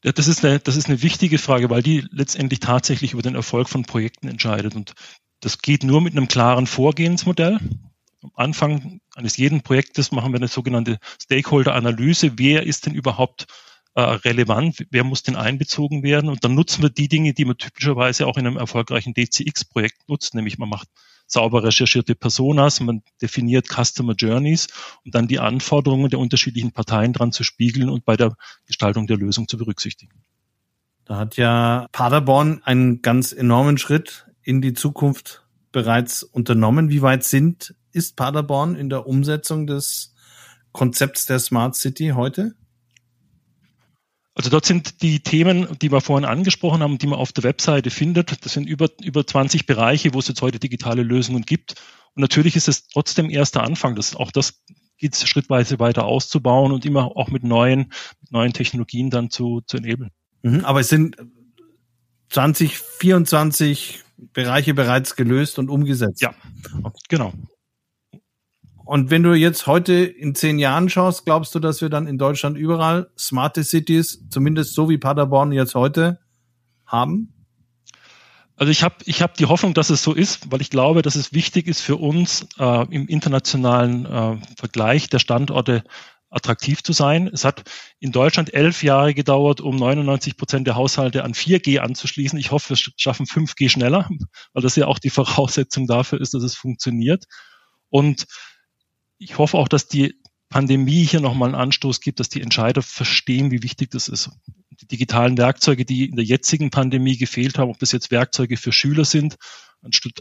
Ja, 0.04 0.12
das 0.12 0.28
ist 0.28 0.44
eine, 0.44 0.58
das 0.58 0.76
ist 0.76 0.88
eine 0.88 1.02
wichtige 1.02 1.38
Frage, 1.38 1.70
weil 1.70 1.82
die 1.82 2.04
letztendlich 2.10 2.60
tatsächlich 2.60 3.12
über 3.12 3.22
den 3.22 3.34
Erfolg 3.34 3.68
von 3.68 3.84
Projekten 3.84 4.28
entscheidet. 4.28 4.74
Und 4.74 4.94
das 5.40 5.58
geht 5.58 5.84
nur 5.84 6.00
mit 6.00 6.16
einem 6.16 6.28
klaren 6.28 6.66
Vorgehensmodell. 6.66 7.58
Am 8.22 8.30
Anfang 8.34 9.00
eines 9.14 9.36
jeden 9.36 9.62
Projektes 9.62 10.12
machen 10.12 10.32
wir 10.32 10.38
eine 10.38 10.48
sogenannte 10.48 10.98
Stakeholder-Analyse. 11.20 12.32
Wer 12.36 12.64
ist 12.66 12.86
denn 12.86 12.94
überhaupt 12.94 13.46
relevant? 13.94 14.86
Wer 14.90 15.04
muss 15.04 15.22
denn 15.22 15.36
einbezogen 15.36 16.02
werden? 16.02 16.30
Und 16.30 16.44
dann 16.44 16.54
nutzen 16.54 16.82
wir 16.82 16.90
die 16.90 17.08
Dinge, 17.08 17.34
die 17.34 17.44
man 17.44 17.58
typischerweise 17.58 18.26
auch 18.26 18.36
in 18.36 18.46
einem 18.46 18.56
erfolgreichen 18.56 19.14
DCX-Projekt 19.14 20.08
nutzt, 20.08 20.34
nämlich 20.34 20.58
man 20.58 20.68
macht 20.68 20.88
sauber 21.26 21.64
recherchierte 21.64 22.14
Personas, 22.14 22.80
man 22.80 23.02
definiert 23.20 23.66
Customer 23.68 24.14
Journeys 24.14 24.68
und 25.04 25.14
dann 25.14 25.28
die 25.28 25.38
Anforderungen 25.38 26.10
der 26.10 26.18
unterschiedlichen 26.18 26.72
Parteien 26.72 27.12
dran 27.12 27.32
zu 27.32 27.42
spiegeln 27.42 27.88
und 27.88 28.04
bei 28.04 28.16
der 28.16 28.34
Gestaltung 28.66 29.06
der 29.06 29.16
Lösung 29.16 29.48
zu 29.48 29.56
berücksichtigen. 29.56 30.22
Da 31.04 31.16
hat 31.16 31.36
ja 31.36 31.86
Paderborn 31.92 32.62
einen 32.64 33.02
ganz 33.02 33.32
enormen 33.32 33.78
Schritt 33.78 34.26
in 34.42 34.60
die 34.60 34.74
Zukunft 34.74 35.42
bereits 35.72 36.22
unternommen. 36.22 36.90
Wie 36.90 37.02
weit 37.02 37.24
sind, 37.24 37.74
ist 37.92 38.16
Paderborn 38.16 38.76
in 38.76 38.88
der 38.88 39.06
Umsetzung 39.06 39.66
des 39.66 40.14
Konzepts 40.72 41.26
der 41.26 41.38
Smart 41.38 41.74
City 41.76 42.12
heute? 42.14 42.54
Also 44.34 44.48
dort 44.48 44.64
sind 44.64 45.02
die 45.02 45.20
Themen, 45.20 45.68
die 45.80 45.92
wir 45.92 46.00
vorhin 46.00 46.24
angesprochen 46.24 46.82
haben, 46.82 46.98
die 46.98 47.06
man 47.06 47.18
auf 47.18 47.32
der 47.32 47.44
Webseite 47.44 47.90
findet, 47.90 48.44
das 48.44 48.52
sind 48.52 48.66
über, 48.66 48.88
über 49.02 49.26
20 49.26 49.66
Bereiche, 49.66 50.14
wo 50.14 50.20
es 50.20 50.28
jetzt 50.28 50.40
heute 50.40 50.58
digitale 50.58 51.02
Lösungen 51.02 51.42
gibt. 51.42 51.74
Und 52.14 52.22
natürlich 52.22 52.56
ist 52.56 52.68
es 52.68 52.88
trotzdem 52.88 53.28
erster 53.28 53.62
Anfang. 53.62 53.94
Das, 53.94 54.16
auch 54.16 54.30
das 54.30 54.62
geht 54.96 55.16
schrittweise 55.16 55.78
weiter 55.78 56.04
auszubauen 56.04 56.72
und 56.72 56.86
immer 56.86 57.16
auch 57.16 57.28
mit 57.28 57.44
neuen, 57.44 57.92
mit 58.20 58.32
neuen 58.32 58.52
Technologien 58.52 59.10
dann 59.10 59.30
zu, 59.30 59.60
zu 59.66 59.76
enablen. 59.76 60.10
Mhm, 60.42 60.64
aber 60.64 60.80
es 60.80 60.88
sind 60.88 61.16
20, 62.30 62.78
24 62.78 64.02
Bereiche 64.32 64.72
bereits 64.72 65.16
gelöst 65.16 65.58
und 65.58 65.68
umgesetzt. 65.68 66.22
Ja, 66.22 66.34
genau. 67.08 67.34
Und 68.84 69.10
wenn 69.10 69.22
du 69.22 69.34
jetzt 69.34 69.66
heute 69.66 69.94
in 69.94 70.34
zehn 70.34 70.58
Jahren 70.58 70.88
schaust, 70.88 71.24
glaubst 71.24 71.54
du, 71.54 71.60
dass 71.60 71.80
wir 71.80 71.88
dann 71.88 72.06
in 72.06 72.18
Deutschland 72.18 72.56
überall 72.56 73.10
smarte 73.16 73.64
Cities, 73.64 74.26
zumindest 74.28 74.74
so 74.74 74.88
wie 74.88 74.98
Paderborn 74.98 75.52
jetzt 75.52 75.74
heute, 75.74 76.18
haben? 76.86 77.32
Also 78.56 78.70
ich 78.70 78.82
habe 78.82 78.96
ich 79.06 79.22
hab 79.22 79.34
die 79.34 79.46
Hoffnung, 79.46 79.74
dass 79.74 79.90
es 79.90 80.02
so 80.02 80.12
ist, 80.12 80.52
weil 80.52 80.60
ich 80.60 80.70
glaube, 80.70 81.02
dass 81.02 81.16
es 81.16 81.32
wichtig 81.32 81.66
ist 81.66 81.80
für 81.80 81.96
uns 81.96 82.46
äh, 82.58 82.86
im 82.94 83.08
internationalen 83.08 84.06
äh, 84.06 84.36
Vergleich 84.56 85.08
der 85.08 85.18
Standorte 85.18 85.84
attraktiv 86.30 86.82
zu 86.82 86.92
sein. 86.92 87.28
Es 87.32 87.44
hat 87.44 87.62
in 87.98 88.12
Deutschland 88.12 88.54
elf 88.54 88.82
Jahre 88.82 89.14
gedauert, 89.14 89.60
um 89.60 89.76
99 89.76 90.36
Prozent 90.36 90.66
der 90.66 90.76
Haushalte 90.76 91.24
an 91.24 91.34
4G 91.34 91.78
anzuschließen. 91.78 92.38
Ich 92.38 92.50
hoffe, 92.50 92.70
wir 92.70 92.76
schaffen 92.76 93.26
5G 93.26 93.68
schneller, 93.68 94.08
weil 94.52 94.62
das 94.62 94.76
ja 94.76 94.86
auch 94.86 94.98
die 94.98 95.10
Voraussetzung 95.10 95.86
dafür 95.86 96.20
ist, 96.20 96.34
dass 96.34 96.42
es 96.42 96.54
funktioniert. 96.54 97.24
Und 97.90 98.26
ich 99.22 99.38
hoffe 99.38 99.56
auch, 99.58 99.68
dass 99.68 99.86
die 99.88 100.14
Pandemie 100.48 101.04
hier 101.04 101.20
nochmal 101.20 101.48
einen 101.48 101.60
Anstoß 101.60 102.00
gibt, 102.00 102.20
dass 102.20 102.28
die 102.28 102.42
Entscheider 102.42 102.82
verstehen, 102.82 103.50
wie 103.50 103.62
wichtig 103.62 103.90
das 103.90 104.08
ist. 104.08 104.30
Die 104.70 104.86
digitalen 104.86 105.38
Werkzeuge, 105.38 105.84
die 105.84 106.08
in 106.08 106.16
der 106.16 106.24
jetzigen 106.24 106.70
Pandemie 106.70 107.16
gefehlt 107.16 107.56
haben, 107.58 107.70
ob 107.70 107.78
das 107.78 107.92
jetzt 107.92 108.10
Werkzeuge 108.10 108.56
für 108.56 108.72
Schüler 108.72 109.04
sind, 109.04 109.36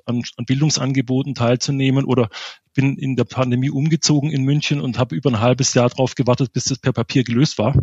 an, 0.05 0.23
an 0.37 0.45
Bildungsangeboten 0.45 1.35
teilzunehmen 1.35 2.05
oder 2.05 2.29
bin 2.73 2.97
in 2.97 3.15
der 3.15 3.25
Pandemie 3.25 3.69
umgezogen 3.69 4.31
in 4.31 4.43
München 4.43 4.79
und 4.79 4.97
habe 4.97 5.15
über 5.15 5.29
ein 5.29 5.39
halbes 5.41 5.73
Jahr 5.73 5.89
darauf 5.89 6.15
gewartet, 6.15 6.53
bis 6.53 6.65
das 6.65 6.79
per 6.79 6.93
Papier 6.93 7.23
gelöst 7.23 7.57
war, 7.57 7.75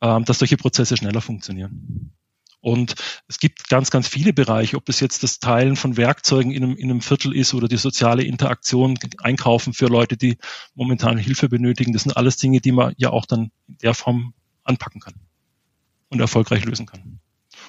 ähm, 0.00 0.24
dass 0.24 0.38
solche 0.38 0.56
Prozesse 0.56 0.96
schneller 0.96 1.20
funktionieren. 1.20 2.12
Und 2.60 2.94
es 3.26 3.38
gibt 3.38 3.68
ganz, 3.68 3.90
ganz 3.90 4.06
viele 4.06 4.32
Bereiche, 4.32 4.76
ob 4.76 4.84
das 4.84 5.00
jetzt 5.00 5.22
das 5.22 5.38
Teilen 5.38 5.76
von 5.76 5.96
Werkzeugen 5.96 6.52
in 6.52 6.62
einem, 6.62 6.76
in 6.76 6.90
einem 6.90 7.00
Viertel 7.00 7.34
ist 7.34 7.54
oder 7.54 7.68
die 7.68 7.78
soziale 7.78 8.22
Interaktion, 8.22 8.98
Einkaufen 9.18 9.72
für 9.72 9.86
Leute, 9.86 10.16
die 10.16 10.36
momentan 10.74 11.16
Hilfe 11.16 11.48
benötigen. 11.48 11.92
Das 11.92 12.02
sind 12.02 12.16
alles 12.16 12.36
Dinge, 12.36 12.60
die 12.60 12.72
man 12.72 12.94
ja 12.98 13.10
auch 13.10 13.24
dann 13.24 13.50
in 13.66 13.78
der 13.82 13.94
Form 13.94 14.34
anpacken 14.64 15.00
kann 15.00 15.14
und 16.10 16.20
erfolgreich 16.20 16.64
lösen 16.64 16.86
kann. 16.86 17.20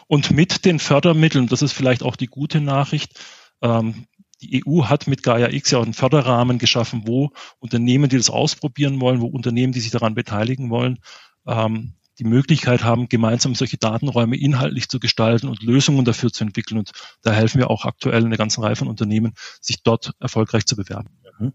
Und 0.08 0.32
mit 0.32 0.65
den 0.65 0.80
Fördermitteln, 0.80 1.47
das 1.47 1.62
ist 1.62 1.71
vielleicht 1.71 2.04
auch 2.04 2.17
die 2.17 2.27
gute 2.27 2.60
Nachricht, 2.60 3.19
ähm, 3.62 4.08
die 4.41 4.63
EU 4.65 4.86
hat 4.86 5.08
mit 5.08 5.23
Gaia 5.23 5.49
X 5.51 5.71
ja 5.71 5.77
auch 5.77 5.84
einen 5.84 5.93
Förderrahmen 5.93 6.58
geschaffen, 6.58 7.04
wo 7.06 7.32
Unternehmen, 7.60 8.10
die 8.10 8.17
das 8.17 8.30
ausprobieren 8.30 8.99
wollen, 8.99 9.21
wo 9.21 9.27
Unternehmen, 9.27 9.71
die 9.71 9.80
sich 9.80 9.91
daran 9.91 10.15
beteiligen 10.15 10.69
wollen, 10.69 10.99
ähm, 11.45 11.93
die 12.19 12.24
Möglichkeit 12.24 12.84
haben, 12.84 13.10
gemeinsam 13.10 13.56
solche 13.56 13.78
Datenräume 13.78 14.38
inhaltlich 14.38 14.89
zu 14.89 15.00
gestalten 15.00 15.47
und 15.47 15.63
Lösungen 15.63 16.06
dafür 16.06 16.32
zu 16.32 16.43
entwickeln. 16.43 16.78
Und 16.78 16.91
da 17.21 17.32
helfen 17.32 17.60
wir 17.60 17.69
auch 17.69 17.86
aktuell 17.86 18.26
eine 18.26 18.38
ganze 18.38 18.62
Reihe 18.62 18.76
von 18.76 18.88
Unternehmen, 18.88 19.34
sich 19.62 19.84
dort 19.84 20.13
erfolgreich 20.19 20.65
zu 20.65 20.76
bewerben. 20.76 21.10
Mhm. 21.39 21.54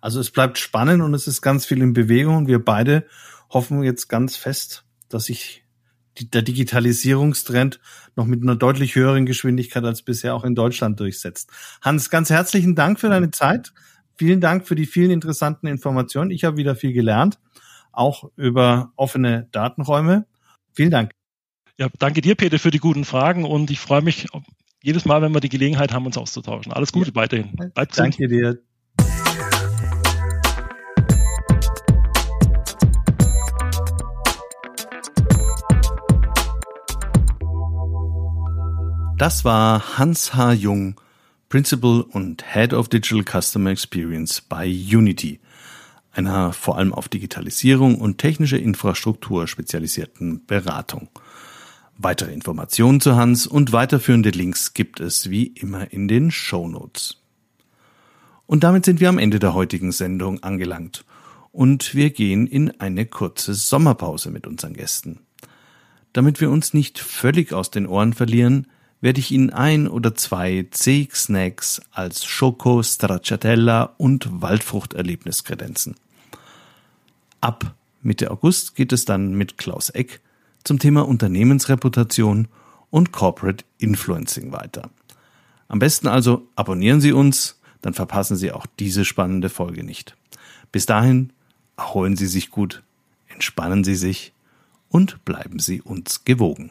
Also 0.00 0.20
es 0.20 0.30
bleibt 0.30 0.58
spannend 0.58 1.02
und 1.02 1.14
es 1.14 1.26
ist 1.26 1.40
ganz 1.40 1.64
viel 1.64 1.80
in 1.80 1.92
Bewegung. 1.92 2.46
Wir 2.46 2.62
beide 2.62 3.06
hoffen 3.50 3.82
jetzt 3.82 4.08
ganz 4.08 4.36
fest, 4.36 4.84
dass 5.08 5.24
sich 5.24 5.64
der 6.20 6.42
Digitalisierungstrend 6.42 7.80
noch 8.14 8.26
mit 8.26 8.42
einer 8.42 8.56
deutlich 8.56 8.94
höheren 8.94 9.26
Geschwindigkeit 9.26 9.84
als 9.84 10.02
bisher 10.02 10.34
auch 10.34 10.44
in 10.44 10.54
Deutschland 10.54 11.00
durchsetzt. 11.00 11.50
Hans, 11.80 12.10
ganz 12.10 12.30
herzlichen 12.30 12.74
Dank 12.74 13.00
für 13.00 13.08
deine 13.08 13.30
Zeit. 13.30 13.72
Vielen 14.16 14.40
Dank 14.40 14.68
für 14.68 14.76
die 14.76 14.86
vielen 14.86 15.10
interessanten 15.10 15.66
Informationen. 15.66 16.30
Ich 16.30 16.44
habe 16.44 16.56
wieder 16.56 16.76
viel 16.76 16.92
gelernt 16.92 17.38
auch 17.96 18.30
über 18.36 18.92
offene 18.96 19.48
Datenräume. 19.52 20.26
Vielen 20.72 20.90
Dank. 20.90 21.12
Ja, 21.78 21.88
danke 21.98 22.20
dir, 22.20 22.34
Peter, 22.34 22.58
für 22.58 22.70
die 22.70 22.78
guten 22.78 23.04
Fragen 23.04 23.44
und 23.44 23.70
ich 23.70 23.80
freue 23.80 24.02
mich 24.02 24.26
jedes 24.82 25.04
Mal, 25.04 25.22
wenn 25.22 25.32
wir 25.32 25.40
die 25.40 25.48
Gelegenheit 25.48 25.92
haben, 25.92 26.06
uns 26.06 26.16
auszutauschen. 26.18 26.72
Alles 26.72 26.92
Gute 26.92 27.10
ja. 27.10 27.14
weiterhin. 27.16 27.50
Bleib. 27.74 27.92
Danke 27.92 28.28
dir. 28.28 28.58
Das 39.16 39.44
war 39.44 39.96
Hans 39.98 40.34
H. 40.34 40.52
Jung, 40.52 41.00
Principal 41.48 42.02
und 42.02 42.44
Head 42.52 42.74
of 42.74 42.88
Digital 42.88 43.24
Customer 43.24 43.70
Experience 43.70 44.40
bei 44.40 44.66
Unity 44.66 45.40
einer 46.14 46.52
vor 46.52 46.78
allem 46.78 46.92
auf 46.92 47.08
Digitalisierung 47.08 47.96
und 48.00 48.18
technische 48.18 48.56
Infrastruktur 48.56 49.46
spezialisierten 49.46 50.44
Beratung. 50.46 51.08
Weitere 51.96 52.32
Informationen 52.32 53.00
zu 53.00 53.14
Hans 53.16 53.46
und 53.46 53.72
weiterführende 53.72 54.30
Links 54.30 54.74
gibt 54.74 55.00
es 55.00 55.30
wie 55.30 55.46
immer 55.46 55.92
in 55.92 56.08
den 56.08 56.30
Show 56.30 56.66
Notes. 56.66 57.20
Und 58.46 58.64
damit 58.64 58.84
sind 58.84 59.00
wir 59.00 59.08
am 59.08 59.18
Ende 59.18 59.38
der 59.38 59.54
heutigen 59.54 59.92
Sendung 59.92 60.42
angelangt 60.42 61.04
und 61.52 61.94
wir 61.94 62.10
gehen 62.10 62.46
in 62.46 62.80
eine 62.80 63.06
kurze 63.06 63.54
Sommerpause 63.54 64.30
mit 64.30 64.46
unseren 64.46 64.74
Gästen. 64.74 65.20
Damit 66.12 66.40
wir 66.40 66.50
uns 66.50 66.74
nicht 66.74 66.98
völlig 66.98 67.52
aus 67.52 67.70
den 67.70 67.86
Ohren 67.86 68.12
verlieren, 68.12 68.66
werde 69.00 69.20
ich 69.20 69.30
Ihnen 69.30 69.50
ein 69.50 69.86
oder 69.86 70.14
zwei 70.14 70.66
CX-Snacks 70.70 71.82
als 71.92 72.24
Schoko, 72.24 72.82
Stracciatella 72.82 73.94
und 73.98 74.42
Waldfruchterlebnis 74.42 75.44
kredenzen. 75.44 75.96
Ab 77.44 77.74
Mitte 78.00 78.30
August 78.30 78.74
geht 78.74 78.90
es 78.90 79.04
dann 79.04 79.34
mit 79.34 79.58
Klaus 79.58 79.90
Eck 79.90 80.22
zum 80.64 80.78
Thema 80.78 81.06
Unternehmensreputation 81.06 82.48
und 82.88 83.12
Corporate 83.12 83.66
Influencing 83.76 84.50
weiter. 84.50 84.88
Am 85.68 85.78
besten 85.78 86.08
also 86.08 86.48
abonnieren 86.56 87.02
Sie 87.02 87.12
uns, 87.12 87.60
dann 87.82 87.92
verpassen 87.92 88.38
Sie 88.38 88.50
auch 88.50 88.64
diese 88.78 89.04
spannende 89.04 89.50
Folge 89.50 89.84
nicht. 89.84 90.16
Bis 90.72 90.86
dahin 90.86 91.34
erholen 91.76 92.16
Sie 92.16 92.28
sich 92.28 92.50
gut, 92.50 92.82
entspannen 93.28 93.84
Sie 93.84 93.96
sich 93.96 94.32
und 94.88 95.22
bleiben 95.26 95.58
Sie 95.58 95.82
uns 95.82 96.24
gewogen. 96.24 96.70